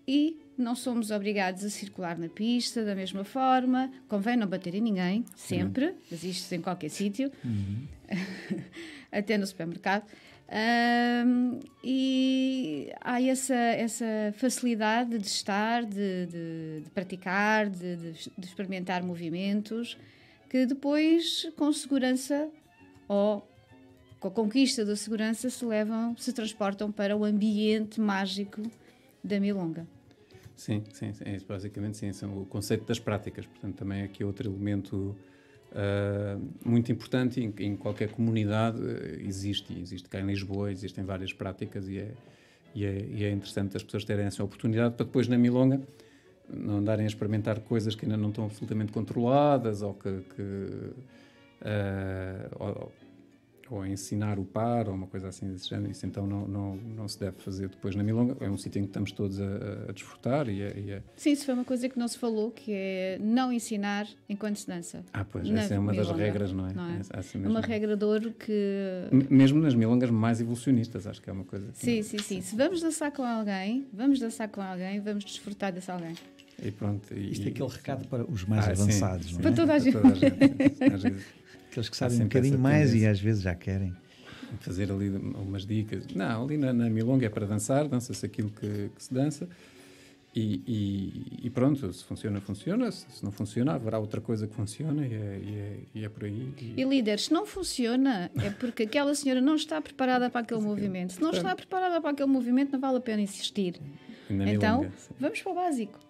[0.07, 3.91] e não somos obrigados a circular na pista da mesma forma.
[4.09, 5.97] Convém não bater em ninguém, sempre, uhum.
[6.11, 7.87] mas isto em qualquer sítio, uhum.
[9.11, 10.07] até no supermercado.
[10.49, 14.05] Um, e há essa, essa
[14.37, 19.99] facilidade de estar, de, de, de praticar, de, de, experimentar movimentos
[20.49, 22.49] que depois, com segurança
[23.09, 23.47] ou
[24.21, 28.63] com a conquista da segurança, se levam, se transportam para o ambiente mágico
[29.23, 29.87] da Milonga.
[30.55, 33.45] Sim, sim, sim basicamente sim, são o conceito das práticas.
[33.47, 35.17] Portanto, também aqui outro elemento
[35.73, 41.33] Uh, muito importante em, em, qualquer comunidade uh, existe, existe cá em Lisboa, existem várias
[41.33, 42.13] práticas e é,
[42.75, 45.81] e é, e é, interessante as pessoas terem essa oportunidade para depois na Milonga
[46.49, 50.95] não andarem a experimentar coisas que ainda não estão absolutamente controladas ou que, que uh,
[52.59, 52.93] ou,
[53.71, 55.91] ou a ensinar o par ou uma coisa assim desse género.
[55.91, 58.37] Isso então não, não, não se deve fazer depois na Milonga.
[58.41, 59.47] É um sítio em que estamos todos a,
[59.89, 61.03] a desfrutar e a, e a...
[61.17, 64.67] Sim, isso foi uma coisa que não se falou, que é não ensinar enquanto se
[64.67, 65.05] dança.
[65.13, 66.73] Ah, pois, essa é uma Milonga, das regras, não é?
[66.73, 67.01] Não é?
[67.01, 69.09] é uma regra de ouro que...
[69.31, 71.67] Mesmo nas Milongas mais evolucionistas, acho que é uma coisa...
[71.75, 72.41] Sim, sim, sim.
[72.41, 76.15] Se vamos dançar com alguém, vamos dançar com alguém, vamos desfrutar desse alguém.
[76.63, 77.13] E pronto.
[77.15, 79.41] E, Isto é aquele recado para os mais ah, avançados, sim, sim.
[79.41, 79.93] Para toda a gente.
[79.93, 81.23] Para toda a gente.
[81.71, 83.95] Aqueles que sabem um bocadinho mais e às vezes já querem.
[84.61, 86.07] Fazer ali umas dicas.
[86.15, 89.47] Não, ali na, na Milonga é para dançar, dança-se aquilo que, que, se dança.
[90.35, 92.91] E, e, e, pronto, se funciona, funciona.
[92.91, 96.25] Se, não funciona, haverá outra coisa que funciona e é, e é, e é por
[96.25, 96.53] aí.
[96.59, 96.81] E...
[96.81, 101.15] e líder, se não funciona, é porque aquela senhora não está preparada para aquele movimento.
[101.15, 103.81] Se não está preparada para aquele movimento, não vale a pena insistir.
[104.31, 106.06] Então, Milonga, vamos para o básico.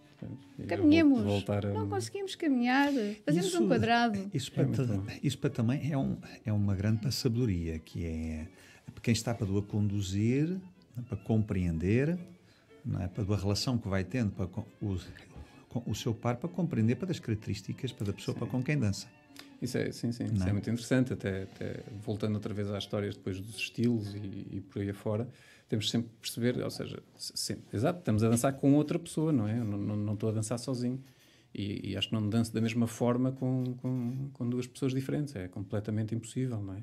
[0.67, 1.45] Caminhemos.
[1.75, 2.91] Não conseguimos caminhar.
[3.25, 4.31] Fazemos isso, um quadrado.
[4.33, 8.47] Isso para, é isso para também é, um, é uma grande sabedoria, que é
[9.03, 10.59] quem está para a conduzir,
[11.09, 12.19] para compreender,
[12.85, 13.09] não é?
[13.09, 14.47] para a relação que vai tendo para
[14.81, 14.99] o,
[15.87, 18.39] o seu par, para compreender para as características para a pessoa sim.
[18.41, 19.07] para com quem dança.
[19.61, 20.49] Isso é, sim, sim, isso é?
[20.49, 24.61] é muito interessante, até, até, voltando outra vez às histórias depois dos estilos e, e
[24.61, 25.29] por aí afora
[25.69, 27.03] temos sempre que perceber, ou seja,
[27.73, 29.55] exato, estamos a dançar com outra pessoa, não é?
[29.55, 31.03] Não, não, não estou a dançar sozinho.
[31.55, 35.35] E, e, acho que não danço da mesma forma com, com, com, duas pessoas diferentes.
[35.35, 36.83] É completamente impossível, não é?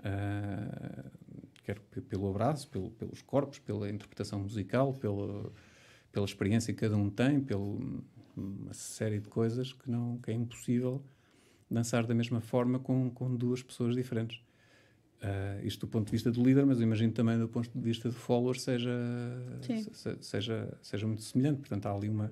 [0.00, 1.10] Uh,
[2.02, 5.50] pelo abraço, pelo, pelos corpos, pela interpretação musical, pela,
[6.12, 7.64] pela experiência que cada um tem, pela
[8.36, 11.02] uma série de coisas que, não, que é impossível
[11.70, 14.40] dançar da mesma forma com, com duas pessoas diferentes.
[15.22, 17.80] Uh, isto do ponto de vista do líder, mas eu imagino também do ponto de
[17.80, 18.90] vista do follower seja,
[19.92, 21.60] se, seja, seja muito semelhante.
[21.60, 22.30] Portanto, há ali uma,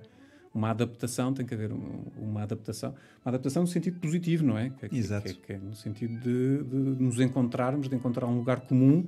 [0.55, 2.91] uma adaptação, tem que haver uma adaptação.
[3.25, 4.71] Uma adaptação no sentido positivo, não é?
[4.71, 5.27] Que, é Exato.
[5.27, 9.05] Que, que, é no sentido de, de, nos encontrarmos, de encontrar um lugar comum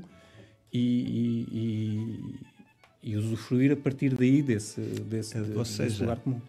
[0.73, 6.41] e, e, e usufruir a partir daí desse, desse, Ou seja, desse lugar comum.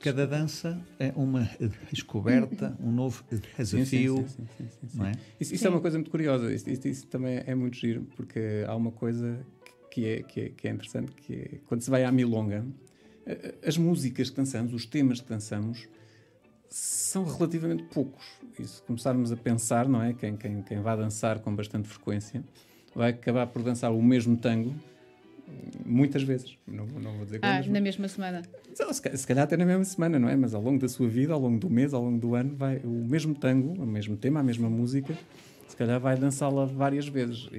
[0.00, 1.48] Cada dança é uma
[1.90, 3.24] descoberta, um novo
[3.56, 4.16] desafio.
[4.28, 5.12] Sim, sim, sim, não é?
[5.40, 8.64] Isso, isso é uma coisa muito curiosa, isso, isso, isso, também é muito giro, porque
[8.66, 9.44] há uma coisa
[9.90, 12.64] que é, que é, que é interessante, que é quando se vai à milonga,
[13.66, 15.88] as músicas que dançamos, os temas que dançamos,
[16.68, 18.24] são relativamente poucos.
[18.58, 20.12] E se começarmos a pensar, não é?
[20.12, 22.44] Quem, quem, quem vai dançar com bastante frequência
[22.94, 24.74] vai acabar por dançar o mesmo tango
[25.84, 26.56] muitas vezes.
[26.66, 28.42] Não, não vou dizer que é Ah, na mesma semana.
[28.74, 30.36] Se calhar- Se calhar até na mesma semana, não é?
[30.36, 32.78] Mas ao longo da sua vida, ao longo do mês, ao longo do ano, vai
[32.78, 35.14] o mesmo tango, o mesmo tema, a mesma música,
[35.68, 37.56] se calhar vai dançá-la várias vezes e,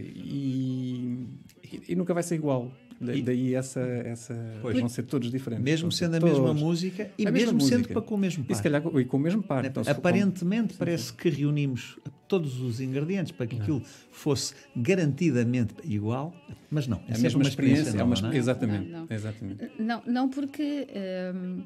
[1.63, 2.71] e- e nunca vai ser igual.
[2.99, 4.79] Da- E- daí essa, essa Pois.
[4.79, 5.63] vão ser todos diferentes.
[5.63, 6.62] Mesmo ser sendo a mesma todos.
[6.62, 7.93] música e A mesma mesmo sendo música.
[7.93, 8.63] para com o mesmo E se par.
[8.81, 9.65] calhar e com o mesmo par.
[9.65, 13.81] Então, se for com- Aparentemente parece que reunimos todos os ingredientes para que aquilo
[14.12, 16.34] fosse garantidamente igual,
[16.71, 17.01] mas não.
[17.08, 18.01] é a mesma uma experiência, experiência.
[18.01, 18.38] é uma, não é?
[18.38, 18.89] Exatamente.
[18.89, 19.08] Não, não.
[19.10, 19.71] exatamente.
[19.77, 20.88] Não, não porque
[21.36, 21.63] hum,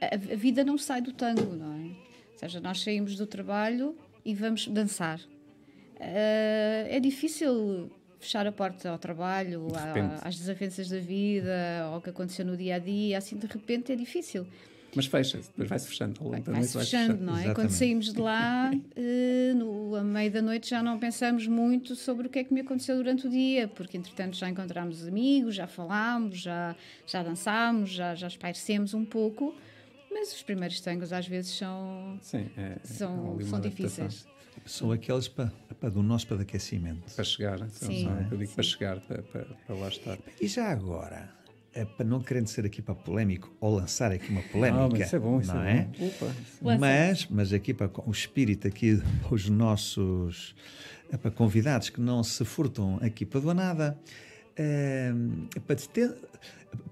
[0.00, 1.84] a, vida não sai do tango, não é?
[1.86, 5.20] Ou seja, nós saímos do trabalho e vamos dançar.
[6.00, 7.90] Ah, é difícil
[8.22, 10.14] fechar a porta ao trabalho, repente.
[10.22, 13.96] às desavenças da vida, ao que aconteceu no dia a dia, assim de repente é
[13.96, 14.46] difícil.
[14.94, 16.20] Mas fecha-se, depois vai-se fechando.
[16.20, 17.24] Ao longo da Vai-se fechando, fechando.
[17.24, 17.36] não é?
[17.36, 17.54] Exatamente.
[17.54, 22.26] Quando saímos de lá, eh, no, a meio da noite já não pensamos muito sobre
[22.26, 25.66] o que é que me aconteceu durante o dia, porque entretanto já encontramos amigos, já
[25.66, 29.54] falámos, já, já dançámos, já, já espairecemos um pouco,
[30.10, 34.06] mas os primeiros tangos às vezes são, Sim, é, são, uma são adaptação.
[34.08, 34.26] difíceis.
[34.66, 35.50] São aqueles para,
[35.82, 37.12] para do nosso para de aquecimento.
[37.12, 38.04] Para chegar, são, Sim.
[38.04, 40.16] são, eu digo para chegar, para, para, para lá estar.
[40.40, 41.28] E já agora,
[41.74, 45.00] é para não querendo ser aqui para polémico ou lançar aqui uma polémica, Ah, mas
[45.06, 45.84] isso é bom, isso não é, é?
[45.98, 46.06] bom.
[46.06, 46.32] Opa.
[46.78, 50.54] Mas, mas aqui para o espírito aqui os nossos
[51.10, 53.98] eh, para convidados que não se furtam aqui para do nada,
[54.56, 55.12] eh,
[55.66, 56.16] para ter,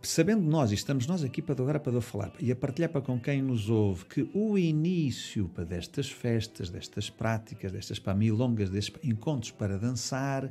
[0.03, 3.19] sabendo nós e estamos nós aqui para agora para falar e a partilhar para com
[3.21, 8.99] quem nos ouve que o início para destas festas, destas práticas, destas para milongas, destes
[9.05, 10.51] encontros para dançar,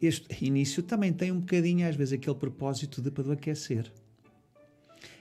[0.00, 3.90] este início também tem um bocadinho às vezes aquele propósito de para aquecer.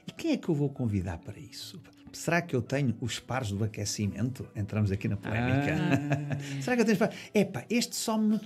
[0.08, 1.82] E quem é que eu vou convidar para isso?
[2.18, 4.48] Será que eu tenho os pares do aquecimento?
[4.56, 5.76] Entramos aqui na polémica.
[5.78, 6.38] Ah.
[6.62, 7.16] Será que eu tenho os pares?
[7.34, 8.40] Epá, este só me.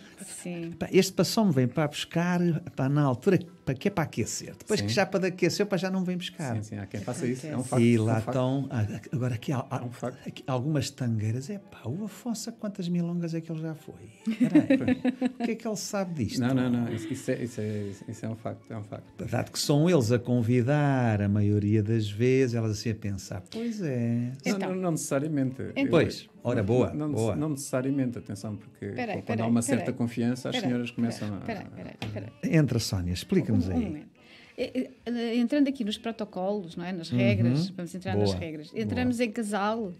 [0.43, 0.71] Sim.
[0.73, 4.03] Epá, este para só me vem para buscar epá, na altura para que é para
[4.03, 4.55] aquecer.
[4.57, 4.88] Depois Sim.
[4.88, 6.55] que já para aquecer, para já não vem buscar.
[6.57, 7.47] Sim, sim, há quem faça isso.
[7.47, 7.81] É um facto.
[7.81, 8.27] E é um lá facto.
[8.29, 8.67] estão.
[8.69, 10.27] ah, Agora aqui há, há- um facto.
[10.27, 11.49] aqui algumas tangueiras.
[11.49, 14.10] É pá, o Afonso, quantas milongas é que ele já foi?
[14.38, 15.01] Peraí,
[15.39, 16.41] o que é que ele sabe disto?
[16.41, 16.93] Não, não, não.
[16.93, 18.69] Isso, isso é, isso, é, isso é um facto.
[18.69, 19.25] É um facto.
[19.25, 23.82] Dado que são eles a convidar, a maioria das vezes, elas assim a pensar, pois
[23.82, 24.32] é.
[24.45, 24.69] Não, Então.
[24.69, 25.62] não, não necessariamente.
[25.76, 25.88] Então.
[25.89, 27.36] Pois, ora, boa, Não, boa.
[27.36, 29.78] não necessariamente, atenção, porque Peraí, quando peraí, há uma peraí.
[29.78, 31.63] certa confiança, as senhoras começam espera, a.
[31.63, 32.58] espera, espera, espera.
[32.58, 33.86] Entra, Sónia, explica-nos Um aí.
[33.86, 34.10] momento.
[34.58, 36.91] Eh, eh, Entrando aqui nos protocolos, não é?
[36.91, 38.71] nas regras, vamos entrar nas Boa, regras.
[38.76, 39.93] Entramos em casal.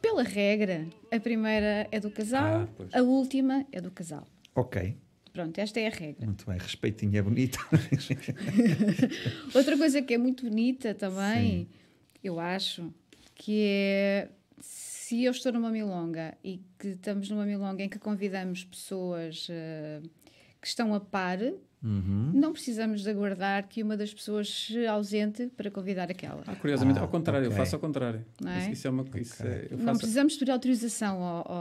[0.00, 4.26] Pela regra, a primeira é do casal, Ah, a última é do casal.
[4.54, 4.96] Ok,
[5.32, 6.24] Pronto, esta é a regra.
[6.26, 7.58] muito bem, respeitinho é bonito.
[9.54, 11.68] Outra coisa que é muito bonita também,
[12.22, 12.92] eu acho,
[13.34, 14.28] que é
[14.60, 20.00] se eu estou numa milonga e que estamos numa milonga em que convidamos pessoas eh,
[20.60, 21.38] que estão a par,
[21.82, 22.32] Uhum.
[22.34, 26.42] não precisamos de aguardar que uma das pessoas se ausente para convidar aquela.
[26.46, 27.52] Ah, curiosamente, Ah, ao contrário, ok.
[27.52, 28.24] eu faço ao contrário.
[28.40, 28.70] Não é?
[28.70, 31.52] Isso, é uma isso é- eu Não faço- precisamos pedir autorização ao,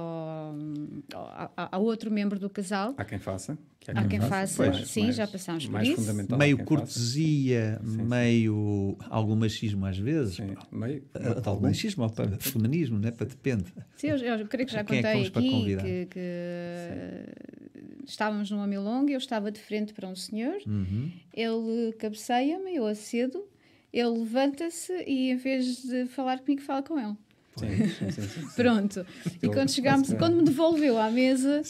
[1.14, 2.94] ao, ao- ao outro membro do casal.
[2.98, 3.58] Há quem faça.
[3.80, 6.12] que Há quem faça, Pois, sim, já passámos por mais isso.
[6.12, 6.66] há meio quem faça.
[6.66, 10.36] cortesia, meio algum machismo às vezes.
[10.36, 11.02] Sim, meio.
[11.14, 13.10] Ah, Tal machismo ou para feminismo, né?
[13.12, 13.74] para depende.
[13.96, 18.68] Sim, eu, eu creio que já Quem é que contei aqui que, que, estávamos numa
[18.68, 21.12] milonga, eu estava de frente para um senhor, Uhum.
[21.34, 23.48] ele cabeceia-me, eu acedo,
[23.94, 27.16] ele levanta-se e em vez de falar comigo, fala com ele.
[27.60, 28.48] Sim, sim, sim, sim, sim.
[28.56, 29.06] Pronto.
[29.42, 31.62] E quando chegámos, quando me devolveu à mesa,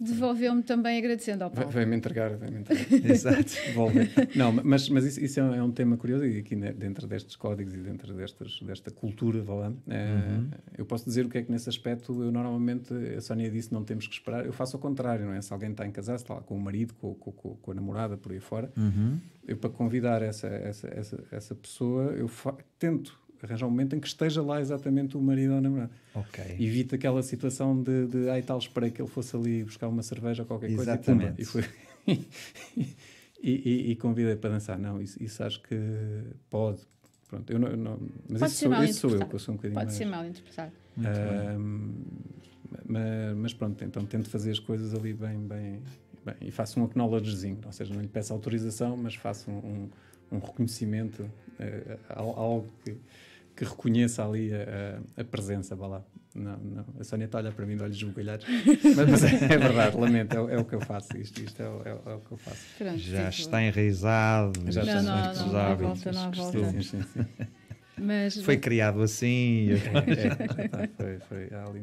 [0.00, 1.70] devolveu-me também agradecendo ao Vai- Paulo.
[1.72, 2.86] Vai-me entregar, vai-me entregar.
[3.10, 3.52] exato.
[3.66, 4.08] Devolve.
[4.34, 7.06] Não, mas, mas isso, isso é, um, é um tema curioso e aqui né, dentro
[7.06, 10.40] destes códigos e dentro destas, desta cultura, vá lá, eh,
[10.78, 13.84] eu posso dizer o que é que nesse aspecto eu normalmente, a Sónia disse não
[13.84, 15.40] temos que esperar, eu faço ao contrário, não é?
[15.42, 17.74] Se alguém está em casa, está lá com o marido, com, com, com, com a
[17.74, 19.18] namorada, por aí fora, Uhum.
[19.46, 22.30] eu para convidar essa, essa, essa, essa pessoa, eu
[22.78, 25.90] tento arranjar um momento em que esteja lá exatamente o marido ou a namorada.
[26.14, 26.44] Ok.
[26.58, 30.42] Evita aquela situação de, de ai tal, esperei que ele fosse ali buscar uma cerveja
[30.42, 31.40] ou qualquer coisa Exatamente.
[31.40, 31.64] e, e, foi,
[32.06, 32.26] e,
[33.42, 34.78] e, e convidei para dançar.
[34.78, 35.76] Não, isso, isso acho que
[36.50, 36.80] pode.
[37.28, 39.34] Pronto, eu não, eu não- mas Pode isso ser sou, mal isso sou eu, que
[39.34, 39.96] eu sou um bocadinho Pode mais...
[39.98, 40.72] ser mal interpretado.
[40.98, 41.92] Ahm,
[42.86, 45.82] mas, mas pronto, então tento fazer as coisas ali bem, bem,
[46.24, 49.54] bem e faço um acknowledgezinho, ou seja, não lhe peço autorização, mas faço um,
[50.32, 51.28] um, um reconhecimento,
[52.10, 52.96] al- algo que,
[53.56, 56.04] que reconheça ali a, a- a presença, vá lá.
[56.34, 56.84] Não, não.
[56.98, 58.44] A Sónia está a olhar para mim de olhos esbugalhados.
[58.96, 61.16] mas, mas é, é, verdade, lamento, é, é, o que eu faço.
[61.16, 62.66] Isto, isto é, é, é o que eu faço.
[62.76, 64.52] Pronto, já está enraizado.
[64.72, 66.70] Já não, está não, não, não, há volta, não volta.
[66.72, 67.26] Sim, sim, sim.
[67.96, 69.68] Mas, foi criado assim.
[69.70, 69.74] É,
[70.82, 71.82] é, foi, foi, há ali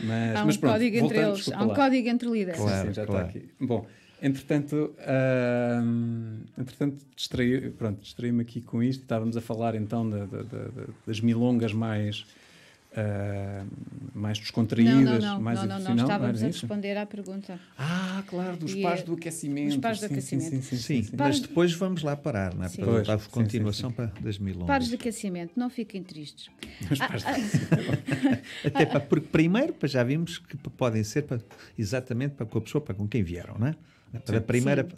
[0.00, 1.74] mas, há um mas pronto, código entre eles, há um lá.
[1.74, 2.60] código entre líderes.
[2.60, 3.26] Claro, sim, já claro.
[3.26, 3.48] está aqui.
[3.60, 3.86] Bom,
[4.22, 9.02] entretanto, uh, entretanto distraí, pronto, distraí-me aqui com isto.
[9.02, 10.68] Estávamos a falar então da, da, da,
[11.06, 12.24] das milongas mais
[12.92, 13.66] uh,
[14.14, 17.58] mais descontraídas, não, não, não, mais não, não, não, estávamos a responder à pergunta.
[17.78, 19.68] Ah, claro, dos e, pares do aquecimento.
[19.68, 20.50] Dos pares do sim, aquecimento.
[20.50, 21.16] Sim, sim, sim, sim.
[21.16, 22.68] mas depois vamos lá parar, não é?
[22.68, 24.66] Para pois, dar continuação para das milongas.
[24.66, 26.50] Pares de aquecimento, não fiquem tristes.
[27.00, 31.40] Ah, ah, Até para, porque primeiro já vimos que podem ser para,
[31.78, 33.74] exatamente para com a pessoa para com quem vieram, não é?
[34.20, 34.88] Para a primeira...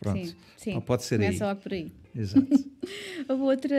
[0.00, 0.80] Pronto, sim, sim.
[0.80, 1.48] pode ser Começa aí.
[1.48, 1.92] logo por aí.
[2.14, 2.46] Exato.
[3.28, 3.76] o outra,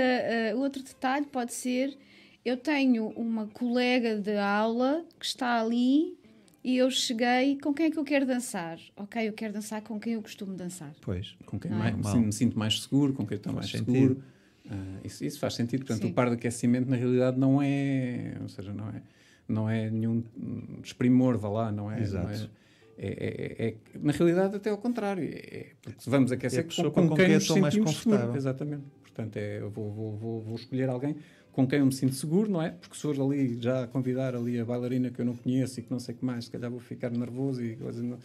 [0.53, 1.97] uh, outro detalhe pode ser
[2.45, 6.17] eu tenho uma colega de aula que está ali
[6.63, 8.77] e eu cheguei, com quem é que eu quero dançar?
[8.97, 10.93] Ok, eu quero dançar com quem eu costumo dançar.
[11.01, 12.17] Pois, com quem mais, é?
[12.17, 13.91] me sinto mais seguro, com quem estou mais sentido.
[13.91, 14.23] seguro.
[14.65, 15.81] Uh, isso, isso, faz sentido.
[15.85, 16.11] Portanto, Sim.
[16.11, 19.01] o par de aquecimento na realidade não é, ou seja, não é,
[19.47, 20.23] não é nenhum
[20.81, 22.01] desprimor, vá lá, não é.
[22.01, 22.27] Exato.
[22.27, 22.49] Não é,
[22.97, 25.23] é, é, é, na realidade, até ao contrário.
[25.23, 28.19] É, porque vamos aquecer é com, com, com, quem, quem nos mais confortável.
[28.19, 28.37] Seguro.
[28.37, 28.83] Exatamente.
[29.01, 31.15] Portanto, é, eu vou, vou, vou, vou escolher alguém
[31.51, 32.71] com quem eu me sinto seguro, não é?
[32.71, 35.91] Porque se for ali já convidar ali a bailarina que eu não conheço e que
[35.91, 38.01] não sei o que mais, se calhar vou ficar nervoso e coisa.
[38.01, 38.17] Não,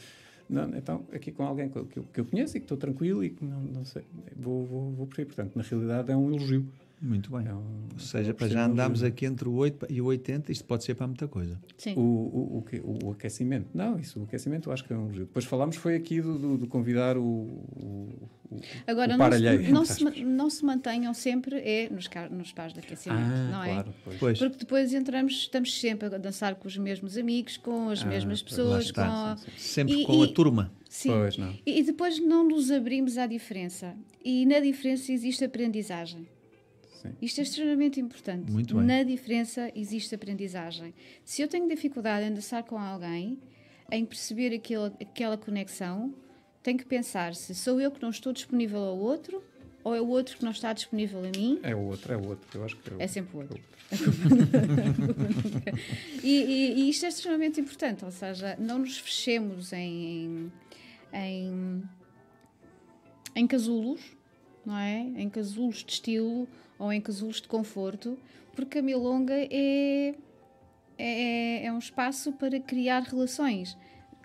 [0.48, 3.28] não, então, aqui com alguém que eu, que eu conheço e que estou tranquilo e
[3.28, 4.02] que não, não sei,
[4.34, 5.26] vou, vou, vou por aí.
[5.26, 6.66] Portanto, na realidade é um elogio.
[7.00, 7.46] Muito bem.
[7.46, 10.64] É um, Ou seja, para já andarmos aqui entre o 8 e o 80, isto
[10.64, 11.58] pode ser para muita coisa.
[11.76, 11.94] Sim.
[11.96, 13.68] O, o, o, o aquecimento.
[13.72, 15.26] Não, isso, o aquecimento eu acho que é um elogio.
[15.26, 18.28] Depois falámos, foi aqui do, do, do convidar o, o,
[18.86, 22.80] Agora, o não, se, não, se, não se mantenham sempre é nos, nos pares de
[22.80, 23.72] aquecimento, ah, não é?
[23.74, 24.38] Claro, pois.
[24.38, 28.42] Porque depois entramos, estamos sempre a dançar com os mesmos amigos, com as ah, mesmas
[28.42, 28.86] pessoas.
[28.86, 29.42] Está, com...
[29.42, 29.58] Sim, sim.
[29.58, 30.72] Sempre e, com a turma.
[30.88, 31.10] Sim.
[31.10, 33.94] Pois, e, e depois não nos abrimos à diferença.
[34.24, 36.26] E na diferença existe aprendizagem.
[37.00, 37.10] Sim.
[37.22, 38.50] Isto é extremamente importante.
[38.50, 38.84] Muito bem.
[38.84, 40.92] Na diferença existe aprendizagem.
[41.24, 43.38] Se eu tenho dificuldade em dançar com alguém,
[43.90, 46.12] em perceber aquilo, aquela conexão,
[46.62, 49.42] tenho que pensar se sou eu que não estou disponível ao outro
[49.84, 51.60] ou é o outro que não está disponível a mim.
[51.62, 52.58] É o outro, é o outro.
[52.58, 53.60] Eu acho que é, o é sempre o outro.
[56.22, 60.52] e, e, e, isto é extremamente importante, ou seja, não nos fechemos em,
[61.12, 61.82] em,
[63.34, 64.00] em casulos,
[64.66, 65.00] não é?
[65.16, 66.46] Em casulos de estilo
[66.78, 68.18] ou em casulos de conforto,
[68.54, 70.14] porque a milonga é,
[70.96, 73.76] é, é um espaço para criar relações.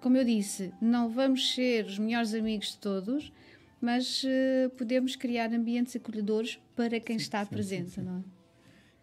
[0.01, 3.31] Como eu disse, não vamos ser os melhores amigos de todos,
[3.79, 8.23] mas uh, podemos criar ambientes acolhedores para quem sim, está sim, presente, sim, não é?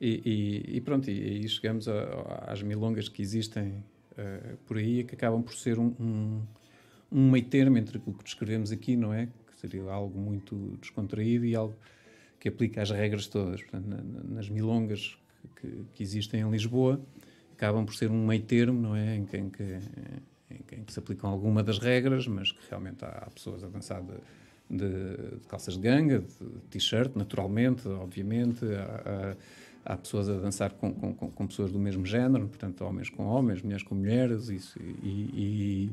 [0.00, 5.04] E, e, e, pronto, e aí chegamos a, às milongas que existem uh, por aí,
[5.04, 6.42] que acabam por ser um, um,
[7.12, 9.26] um meio termo entre o que descrevemos aqui, não é?
[9.26, 11.76] Que seria algo muito descontraído e algo
[12.40, 13.60] que aplica as regras todas.
[13.60, 14.00] Portanto, na,
[14.34, 15.16] nas milongas
[15.56, 17.00] que, que, existem em Lisboa,
[17.52, 19.16] acabam por ser um meio termo, não é?
[19.16, 19.78] Em que, em que,
[20.74, 24.02] em que se aplicam alguma das regras, mas que realmente há, há pessoas a dançar
[24.02, 24.14] de,
[24.70, 28.64] de, de, calças de ganga, de t-shirt, naturalmente, obviamente.
[28.64, 29.36] Há,
[29.84, 33.60] há, pessoas a dançar com, com, com, pessoas do mesmo género, portanto, homens com homens,
[33.60, 35.90] mulheres com mulheres, isso, e, e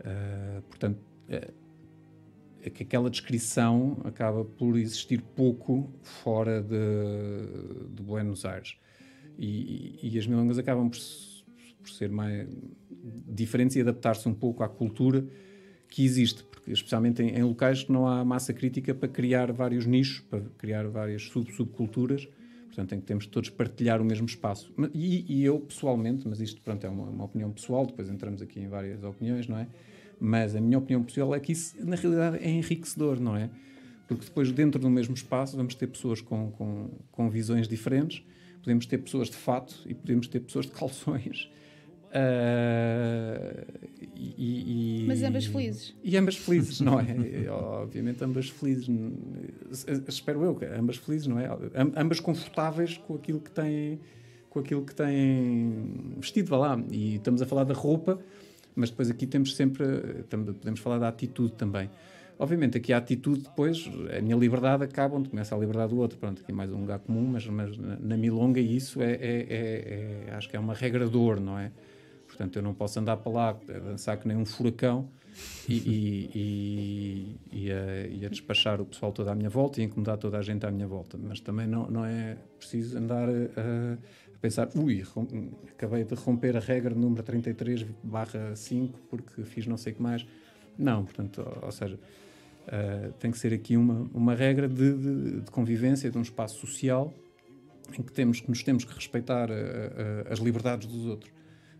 [0.00, 0.98] uh, portanto.
[1.28, 1.63] Uh,
[2.70, 8.76] que aquela descrição acaba por existir pouco fora de, de Buenos Aires.
[9.38, 10.98] E, e, as milongas acabam por,
[11.82, 12.48] por, ser mais
[13.28, 15.26] diferentes e adaptar-se um pouco à cultura
[15.88, 19.86] que existe, porque especialmente em, em, locais que não há massa crítica para criar vários
[19.86, 22.28] nichos, para criar várias sub-subculturas,
[22.66, 24.72] portanto em que temos todos partilhar o mesmo espaço.
[24.92, 28.60] E, e eu pessoalmente, mas isto pronto, é uma, uma opinião pessoal, depois entramos aqui
[28.60, 29.66] em várias opiniões, não é?
[30.20, 33.50] Mas a minha opinião pessoal é que isso, na realidade, é enriquecedor, não é?
[34.06, 38.22] Porque depois, dentro do mesmo espaço, vamos ter pessoas com, com, com visões diferentes,
[38.62, 41.50] podemos ter pessoas de fato e podemos ter pessoas de calções.
[42.10, 43.64] Uh,
[44.14, 45.94] e, e, Mas ambas felizes.
[46.02, 47.06] E ambas felizes, não é?
[47.50, 48.88] Obviamente, ambas felizes.
[50.06, 51.48] Espero eu, ambas felizes, não é?
[51.96, 53.98] Ambas confortáveis com aquilo que têm,
[54.50, 56.84] com aquilo que têm vestido, vá lá.
[56.90, 58.20] E estamos a falar da roupa
[58.74, 59.84] mas depois aqui temos sempre,
[60.28, 61.90] podemos falar da atitude também.
[62.38, 66.18] Obviamente, aqui a atitude, depois, a minha liberdade acaba onde começa a liberdade do outro.
[66.18, 70.34] Pronto, aqui mais um lugar comum, mas, mas na milonga isso é, é, é, é,
[70.34, 71.70] acho que é uma regra de ouro, não é?
[72.26, 75.08] Portanto, eu não posso andar para lá dançar que nem um furacão
[75.68, 79.84] e, e, e, e, a, e, a, despachar o pessoal todo à minha volta e
[79.84, 81.16] incomodar toda a gente à minha volta.
[81.16, 83.96] Mas também não, não é preciso andar a
[84.40, 85.02] pensar, ui,
[85.70, 90.02] acabei de romper a regra número 33 barra 5 porque fiz não sei o que
[90.02, 90.26] mais.
[90.78, 95.50] Não, portanto, ou, seja, uh, tem que ser aqui uma, uma regra de, de- de
[95.50, 97.12] convivência, de um espaço social
[97.98, 101.32] em que temos que nos temos que respeitar uh, uh, as liberdades dos outros.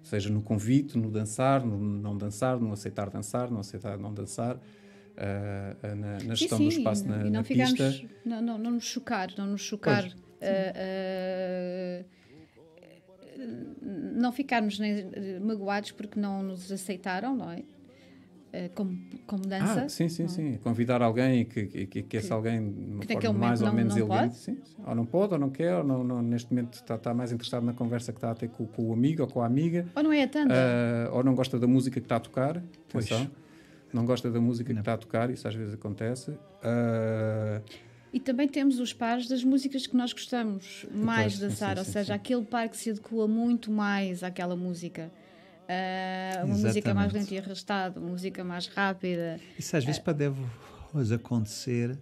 [0.02, 4.54] Seja no convite, no dançar, no não dançar, no aceitar dançar, no aceitar não dançar,
[4.56, 8.06] uh, uh, na, na gestão do espaço na, e não na ficarmos, pista.
[8.24, 12.04] não, não, não nos chocar, não nos chocar, Pois, ah,
[13.82, 17.62] não ficarmos nem, eh, magoados porque não nos aceitaram, não é?
[18.52, 19.82] Ah, como, como dança.
[19.82, 20.32] Ah, sim, sim, não é?
[20.32, 20.56] sim.
[20.62, 24.06] Convidar alguém que, que, que, que esse alguém de uma que mais ou menos não-
[24.06, 24.82] não elegante, sim, sim.
[24.86, 27.64] ou não pode, ou não quer, ou não, não- neste momento está, está mais interessado
[27.64, 30.02] na conversa que está a ter com, com o amigo ou com a amiga, Ou
[30.04, 30.54] não é a tanda?
[30.54, 33.06] ah, ou não gosta da música que está a tocar, Pois.
[33.10, 33.28] atenção,
[33.92, 34.76] não gosta da música Não.
[34.76, 36.32] que está a tocar, isso às vezes acontece.
[36.62, 37.60] Ah,
[38.14, 41.78] E também temos os pares das músicas que nós gostamos mais de sim, dançar, sim,
[41.80, 42.12] ou sim, seja, sim.
[42.12, 45.10] aquele par que se adequa muito mais àquela música.
[45.68, 47.14] Ah, uma música mais Exatamente.
[47.14, 49.40] lenta e arrastada, uma música mais rápida.
[49.58, 50.40] Isso às vezes pode deve
[51.12, 51.98] acontecer,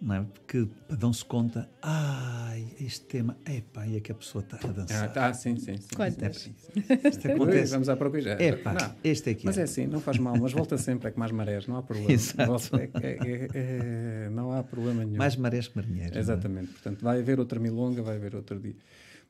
[0.00, 0.22] não é?
[0.22, 4.72] Porque dão-se conta, ai, este tema, epá, e é que a pessoa está a ah,
[4.72, 5.12] dançar.
[5.12, 5.76] tá, sim, sim.
[5.76, 5.88] sim.
[5.94, 6.50] Quantas?
[6.76, 7.72] É Isto Ui, acontece.
[7.72, 8.42] Vamos à procura.
[8.42, 9.46] Epá, Não, este aqui.
[9.46, 11.82] Mas é assim, não faz mal, mas volta sempre, é que mais marés, não há
[11.82, 12.12] problema.
[12.12, 12.46] Exato.
[12.46, 15.16] Volta, é- é- é- é- não há problema nenhum.
[15.18, 16.16] Mais marés que marinheiros.
[16.16, 16.20] é?
[16.20, 18.76] Exatamente, portanto, vai haver outra milonga, vai haver outro dia.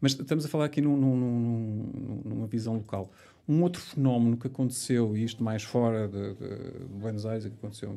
[0.01, 3.11] Mas estamos a falar aqui num- num- num- numa visão local.
[3.49, 7.53] Um outro fenómeno que aconteceu, e isto mais fora de, de- de Buenos Aires, que
[7.55, 7.97] aconteceu,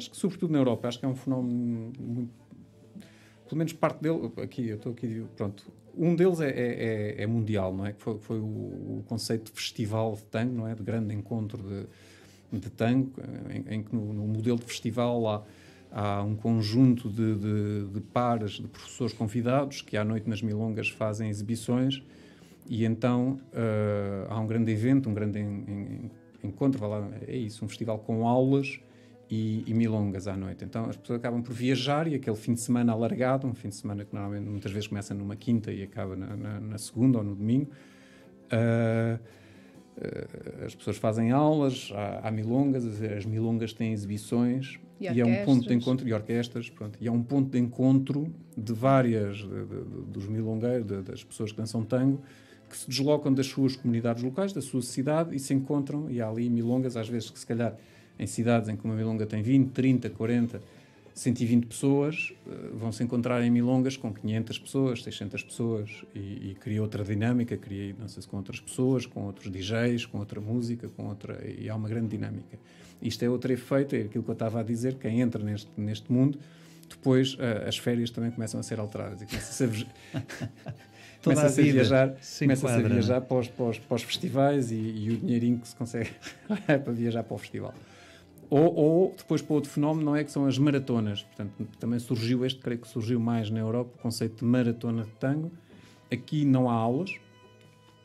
[0.00, 2.30] acho que sobretudo na Europa, acho que é um fenómeno muito.
[3.46, 5.70] Pelo menos parte dele, aqui, eu estou aqui, pronto.
[5.96, 7.92] Um deles é, é- é- é mundial, não é?
[7.92, 10.74] Que foi, foi o, o conceito de festival de tango, não é?
[10.74, 13.10] De grande encontro de, de tango,
[13.50, 15.44] em, em que no, no modelo de festival há,
[15.90, 20.88] há um conjunto de, de, de pares de professores convidados que à noite nas milongas
[20.88, 22.02] fazem exibições
[22.68, 26.10] e então eh, há um grande evento, um grande en- en-
[26.44, 28.78] encontro, lá, é isso, um festival com aulas
[29.30, 30.64] e, e milongas à noite.
[30.64, 33.76] Então as pessoas acabam por viajar e aquele fim de semana alargado, um fim de
[33.76, 37.24] semana que normalmente muitas vezes começa numa quinta e acaba na, na- na segunda ou
[37.24, 37.70] no domingo,
[38.50, 39.18] eh,
[40.00, 45.20] eh, as pessoas fazem aulas, há, há milongas, as, as milongas têm exibições E e,
[45.20, 48.26] é um ponto de encontro e orquestras, pronto, e é um ponto de encontro
[48.56, 52.20] de várias de- de- dos milongueiros, de- das pessoas que dançam tango,
[52.68, 56.28] que se deslocam das suas comunidades locais, da sua cidade e se encontram, e há
[56.28, 57.76] ali milongas, às vezes que se calhar
[58.20, 60.60] em cidades em que uma milonga tem 20, 30, 40,
[61.14, 66.56] 120 pessoas, eh, vão se encontrar em milongas com 500 pessoas, 600 pessoas e, e
[66.60, 70.38] cria outra dinâmica, cria, não sei se com outras pessoas, com outros DJs, com outra
[70.40, 72.58] música, com outra, e há uma grande dinâmica.
[73.00, 76.12] Isto é outro efeito, é aquilo que eu estava a dizer, quem entra neste, neste
[76.12, 76.38] mundo,
[76.88, 80.20] depois eh, as férias também começam a ser alteradas e começa-se a,
[81.22, 84.72] Toda a viajar, se começa-se a enquadra, viajar para os, para, os, para os festivais
[84.72, 86.10] e, e o dinheirinho que se consegue
[86.66, 87.74] é para viajar para o festival.
[88.50, 91.22] Ou, ou depois para outro fenómeno, não é que são as maratonas.
[91.22, 95.12] Portanto, também surgiu este, creio que surgiu mais na Europa, o conceito de maratona de
[95.12, 95.52] tango.
[96.12, 97.14] Aqui não há aulas,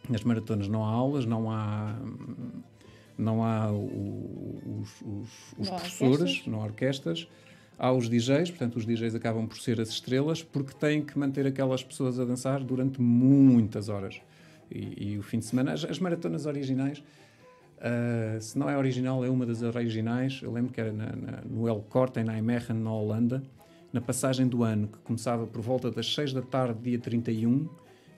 [0.08, 1.96] nas maratonas não há aulas, não há
[3.18, 6.48] não há o- os, os- os Não professores, orquestras.
[6.48, 7.28] não há orquestras,
[7.80, 11.48] há os DJs, portanto os DJs acabam por ser as estrelas porque têm que manter
[11.48, 14.20] aquelas pessoas a dançar durante muitas horas.
[14.70, 17.02] E, e o fim de semana, as, as maratonas originais,
[17.82, 20.40] ah, se não é original, é uma das originais.
[20.44, 23.44] Eu lembro que era na- na- no El Corte, em Nijmegen, na Holanda,
[23.94, 27.68] na passagem do ano, que começava por volta das 6 da tarde, dia 31,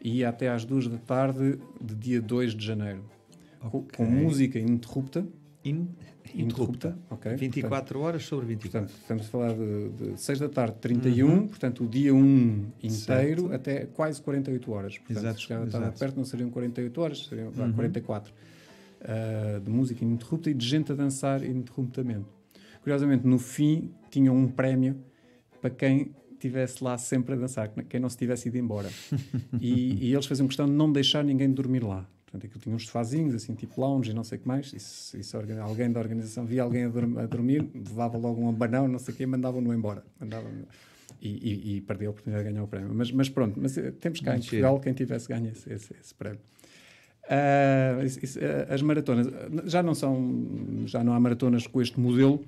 [0.02, 3.04] e ia até às 2 da tarde, de dia 2 de janeiro.
[3.60, 4.06] Com, com Ok.
[4.06, 5.26] música ininterrupta.
[5.66, 5.90] In-
[6.36, 6.98] interrupta.
[7.10, 7.36] ok?
[7.36, 8.90] 24 horas sobre Portanto, 24.
[8.90, 13.42] portanto, estamos a falar de, de 6 da tarde, 31, portanto, o dia 1 inteiro,
[13.50, 13.54] Certo.
[13.54, 14.98] até quase 48 horas.
[14.98, 16.00] Portanto, Exato, se chegava exato.
[16.00, 17.74] perto, não seriam 48 horas, seriam Uhum.
[17.74, 18.32] 44.
[19.08, 22.26] Ah, de música ininterrupta e de gente a dançar ininterruptamente.
[22.82, 24.98] Curiosamente, no fim, tinham um prémio
[25.62, 28.90] para quem estivesse lá sempre a dançar, quem não se tivesse ido embora.
[29.60, 32.08] e, e eles faziam questão de não deixar ninguém dormir lá.
[32.26, 34.74] Portanto, aquilo tinha uns sofazinhos, assim, tipo lounge e não sei o que mais.
[34.74, 38.88] E se, alguém da organização via alguém a, dorm- a dormir, levava logo um abanão,
[38.88, 40.04] não sei o quê, e mandavam-no embora.
[40.20, 40.52] Mandavam
[41.22, 42.94] e, e, e perdeu a oportunidade de ganhar o prémio.
[42.94, 45.96] Mas, mas pronto, mas, eh, temos cá em Muito Portugal quem tivesse ganho esse, esse,
[46.00, 46.40] esse prémio.
[48.06, 52.00] Isso- isso, ah, as maratonas ah, já não são, já não há maratonas com este
[52.00, 52.44] modelo,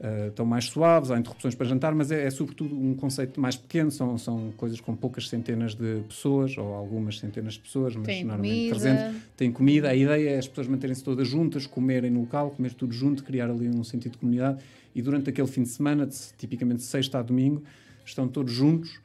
[0.00, 3.56] ah, estão mais suaves, há interrupções para jantar, mas é, é sobretudo um conceito mais
[3.56, 8.06] pequeno, são, são coisas com poucas centenas de pessoas, ou algumas centenas de pessoas, mas
[8.06, 8.94] Tem normalmente comida.
[8.96, 9.22] 300.
[9.36, 12.92] Tem comida, a ideia é as pessoas manterem-se todas juntas, comerem no local, comer tudo
[12.94, 14.62] junto, criar ali um sentido de comunidade,
[14.94, 17.62] e durante aquele fim de semana, de, tipicamente de sexta a domingo,
[18.04, 19.00] estão todos juntos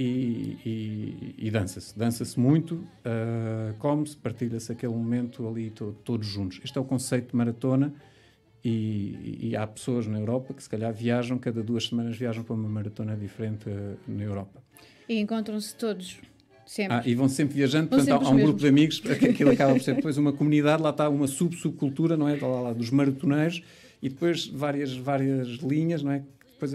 [0.00, 1.96] e, e, e dança-se.
[1.98, 6.58] Dança-se muito, uh, come-se, partilha-se aquele momento ali to, todos juntos.
[6.64, 7.92] Este é o conceito de maratona
[8.64, 12.54] e, e, há pessoas na Europa que se calhar viajam, cada duas semanas viajam para
[12.54, 14.62] uma maratona diferente uh, na Europa.
[15.06, 16.18] E encontram-se todos
[16.64, 16.96] Sempre.
[16.96, 19.72] Ah, e vão sempre viajando, vão portanto sempre há, um grupo de amigos, aquilo acaba
[19.72, 22.36] por ser depois uma comunidade, lá está uma sub-subcultura, não é?
[22.36, 23.60] Lá, lá, dos maratoneiros
[24.00, 26.22] e depois várias, várias linhas, não é?
[26.52, 26.72] Depois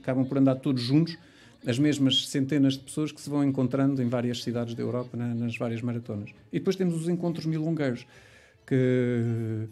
[0.00, 1.18] acabam por andar todos juntos,
[1.66, 5.34] as mesmas centenas de pessoas que se vão encontrando em várias cidades da Europa na,
[5.34, 6.30] nas várias maratonas.
[6.52, 8.06] E depois temos os encontros milongueiros,
[8.66, 9.66] que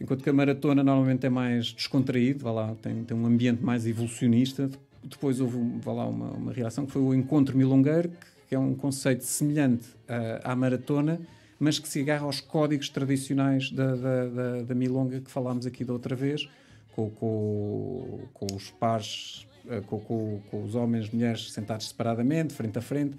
[0.00, 4.70] enquanto que a maratona normalmente é mais descontraído, lá, tem, tem um ambiente mais evolucionista.
[5.02, 8.10] Depois houve lá, uma, uma reação que foi o encontro milongueiro,
[8.48, 11.20] que é um conceito semelhante uh, à maratona,
[11.58, 15.84] mas que se agarra aos códigos tradicionais da, da, da, da milonga que falámos aqui
[15.84, 16.48] da outra vez,
[16.94, 22.54] com, com, com os pares, uh, com, com, com, os homens e mulheres sentados separadamente,
[22.54, 23.16] frente a frente,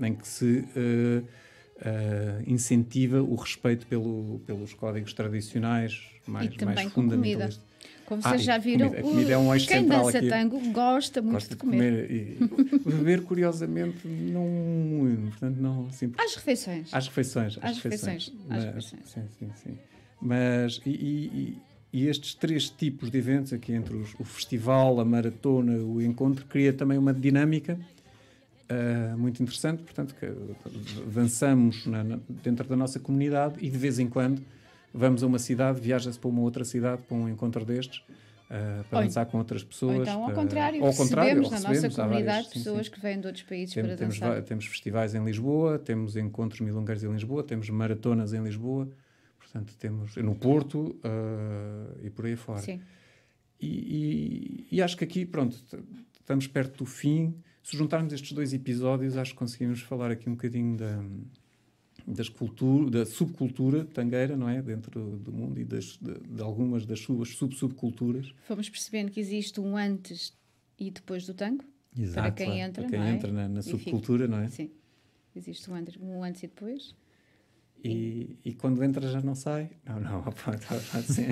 [0.00, 1.26] em que se uh,
[2.46, 7.60] incentiva o respeito pelo, pelos códigos tradicionais mais, e mais fundamentalistas.
[8.10, 10.28] Como ah, vocês já viram, comida, comida é um eixo quem dança aqui.
[10.28, 12.08] tango gosta muito gosta de comer.
[12.08, 15.30] De comer e beber, curiosamente, não muito.
[15.30, 16.92] Portanto, não, assim, às refeições.
[16.92, 17.58] Às refeições.
[17.62, 18.32] Às, refeições.
[18.50, 19.02] Às refeições.
[19.06, 19.78] Sim, sim, sim.
[20.20, 21.58] Mas, e, e,
[21.92, 26.46] e, estes três tipos de eventos, aqui entre os, o festival, a maratona, o encontro,
[26.46, 27.78] cria também uma dinâmica
[28.70, 29.82] uh, muito interessante.
[29.82, 30.26] Portanto, que
[31.12, 34.40] dançamos na, na, dentro da nossa comunidade e de vez em quando
[34.92, 38.98] vamos a uma cidade, viaja-se para uma outra cidade, para um encontro destes, uh, para
[38.98, 39.96] ou, dançar com outras pessoas.
[39.96, 42.90] Ou então, ao contrário, ao contrário recebemos, na nossa comunidade várias, pessoas sim, sim.
[42.90, 44.42] que vêm de outros países Tem, para temos, dançar.
[44.42, 48.88] Temos festivais em Lisboa, temos encontros milongueiros em Lisboa, temos maratonas em Lisboa,
[49.50, 52.60] portanto, temos no Porto uh, e por aí fora.
[52.60, 52.80] Sim.
[53.60, 55.56] E, e, e acho que aqui, pronto,
[56.18, 57.34] estamos perto do fim.
[57.62, 61.02] Se juntarmos estes dois episódios, acho que conseguimos falar aqui um bocadinho da
[62.06, 64.62] das cultura, da subcultura tangueira, não é?
[64.62, 68.34] Dentro do mundo e das, de, de algumas das suas sub-subculturas.
[68.44, 70.32] Fomos percebendo que existe um antes
[70.78, 71.62] e depois do tango.
[71.96, 73.10] Exato, para quem claro, entra, para quem é?
[73.10, 74.48] entra na, na subcultura, não é?
[74.48, 74.70] Sim.
[75.34, 76.94] Existe um antes, um antes e depois.
[77.82, 79.70] E, e, quando entra já não sai?
[79.86, 81.30] Não, não, pode, pode ser.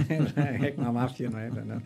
[0.63, 1.51] é como a máfia, não é?
[1.51, 1.83] Não.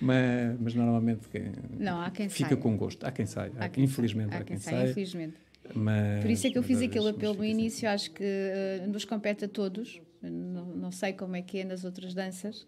[0.00, 2.60] Mas, mas normalmente quem não, há quem fica saia.
[2.60, 3.04] com gosto.
[3.04, 3.50] Há quem sai.
[3.58, 4.40] Há, há quem infelizmente sai.
[4.40, 4.90] há quem, quem sai.
[4.90, 5.34] Infelizmente.
[5.74, 9.04] Mas, Por isso é que eu fiz aquele apelo no início, acho que uh, nos
[9.04, 10.00] compete a todos.
[10.20, 12.66] Não, não, sei como é que é nas outras danças,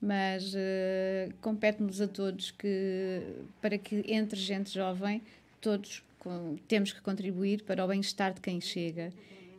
[0.00, 3.22] mas uh, compete-nos a todos que,
[3.60, 5.22] para que entre gente jovem,
[5.60, 9.12] todos com, temos que contribuir para o bem-estar de quem chega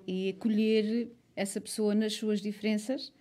[0.06, 3.14] e acolher essa pessoa nas suas diferenças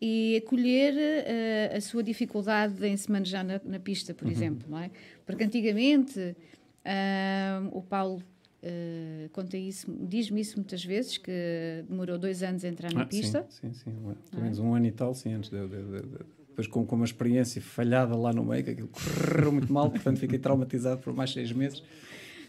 [0.00, 4.32] e acolher uh, a sua dificuldade em se manejar na, na pista, por uhum.
[4.32, 4.90] exemplo, não é?
[5.24, 8.22] Porque antigamente uh, o Paulo
[8.64, 13.06] Uh, conta isso, diz-me isso muitas vezes, que demorou dois anos a entrar na ah,
[13.06, 13.44] pista.
[13.50, 14.14] Sim, sim, sim.
[14.30, 17.04] pelo menos um ano e tal, sim, antes de, de, de, depois com, com uma
[17.04, 21.32] experiência falhada lá no meio, que aquilo correu muito mal, portanto fiquei traumatizado por mais
[21.32, 21.82] seis meses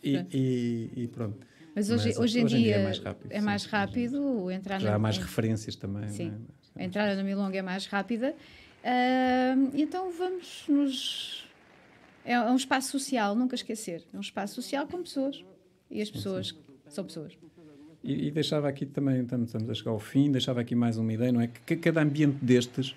[0.04, 1.48] e, e, e pronto.
[1.76, 3.32] Mas hoje, Mas, hoje, em, hoje dia, em, dia, é mais rápido.
[3.32, 6.08] É mais rápido entrar já na, há mais referências também.
[6.10, 6.34] Sim,
[6.76, 6.84] é?
[6.84, 8.36] a entrada na Milonga é mais rápida.
[8.84, 11.48] Uh, então vamos nos.
[12.26, 14.04] É um espaço social, nunca esquecer.
[14.14, 15.44] É um espaço social com pessoas
[15.90, 16.74] e as pessoas sim, sim.
[16.88, 17.38] são pessoas.
[18.04, 21.32] E, e, deixava aqui também, estamos a chegar ao fim, deixava aqui mais uma ideia,
[21.32, 21.48] não é?
[21.48, 22.94] Que cada ambiente destes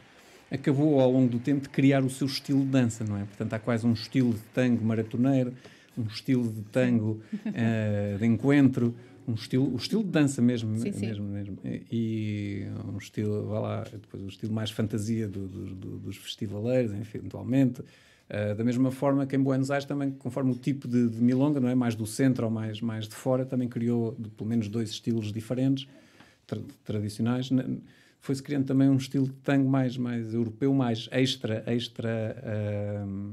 [0.50, 3.24] acabou ao longo do tempo de criar o seu estilo de dança, não é?
[3.24, 5.54] Portanto, há quase um estilo de tango maratoneiro,
[5.96, 8.94] um estilo de tango uh, de encontro,
[9.26, 11.32] um estilo, o estilo de dança mesmo, sim, mesmo, sim.
[11.32, 11.58] mesmo.
[11.90, 16.92] E um estilo, vá lá, depois o estilo mais fantasia do, do, do, dos festivaleiros,
[16.92, 17.80] enfim, eventualmente.
[17.80, 21.60] Uh, da mesma forma que em Buenos Aires também, conforme o tipo de, de, milonga,
[21.60, 24.68] não é mais do centro ou mais mais de fora, também criou de, pelo menos
[24.68, 25.88] dois estilos diferentes,
[26.44, 27.50] tra tradicionais.
[28.20, 32.36] Foi-se criando também um estilo de tango mais mais europeu, mais extra extra
[33.06, 33.32] uh,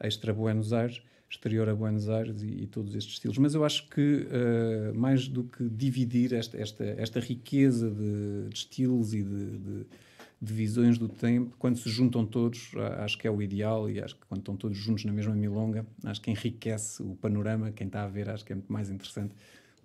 [0.00, 3.38] extra Buenos Aires, exterior a Buenos Aires e, e todos estes estilos.
[3.38, 8.54] Mas eu acho que uh, mais do que dividir esta esta esta riqueza de, de
[8.54, 9.86] estilos e de
[10.40, 14.16] de visões do tempo, quando se juntam todos, acho que é o ideal e acho
[14.16, 18.04] que quando estão todos juntos na mesma milonga, acho que enriquece o panorama, quem está
[18.04, 19.34] a ver acho que é muito mais interessante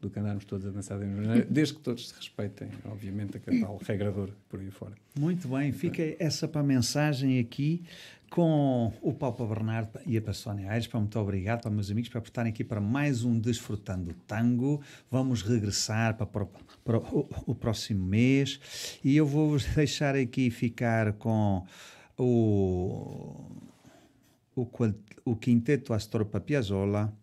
[0.02, 3.38] do que andarmos todos a dançar da mesma maneira, desde que todos se respeitem, obviamente,
[3.38, 4.96] a tal regrador por aí fora.
[5.18, 7.84] Muito bem, fica essa para a mensagem aqui
[8.32, 10.88] com o Papa Bernardo e a Sónia Aires.
[10.92, 14.82] Muito obrigado para meus amigos por estarem aqui para mais um Desfrutando Tango.
[15.12, 16.48] Vamos regressar para, para,
[16.84, 21.66] para o, o, próximo mês e eu vou deixar aqui ficar com
[22.18, 23.46] o,
[24.56, 24.68] o,
[25.26, 27.14] o Quinteto Astor Piazzolla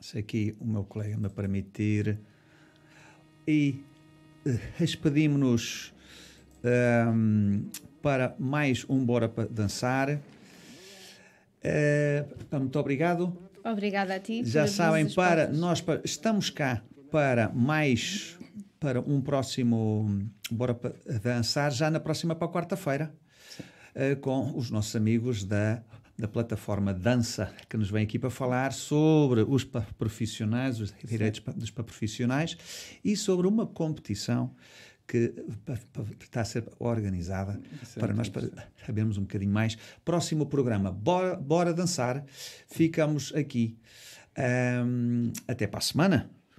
[0.00, 2.18] se aqui o meu colega me permitir.
[3.46, 3.84] E
[4.46, 5.92] uh, despedimos-nos
[6.64, 7.68] um,
[8.02, 10.08] para mais um Bora para Dançar.
[10.10, 10.20] Uh,
[12.58, 13.36] muito obrigado.
[13.62, 14.42] Obrigada a ti.
[14.44, 18.38] Já sabem, para nós para, estamos cá para mais
[18.78, 23.12] para um próximo Bora para Dançar, já na próxima para quarta-feira,
[23.94, 25.82] uh, com os nossos amigos da
[26.20, 31.58] da plataforma Dança, que nos vem aqui para falar sobre os profissionais, os direitos Sim.
[31.58, 32.56] dos profissionais
[33.04, 34.54] e sobre uma competição
[35.08, 35.34] que
[36.20, 37.60] está a ser organizada
[37.98, 38.48] para nós para
[38.86, 39.76] sabermos um bocadinho mais.
[40.04, 42.24] Próximo programa, Bora, Bora Dançar.
[42.68, 43.76] Ficamos aqui.
[44.38, 46.30] Um, até para a semana.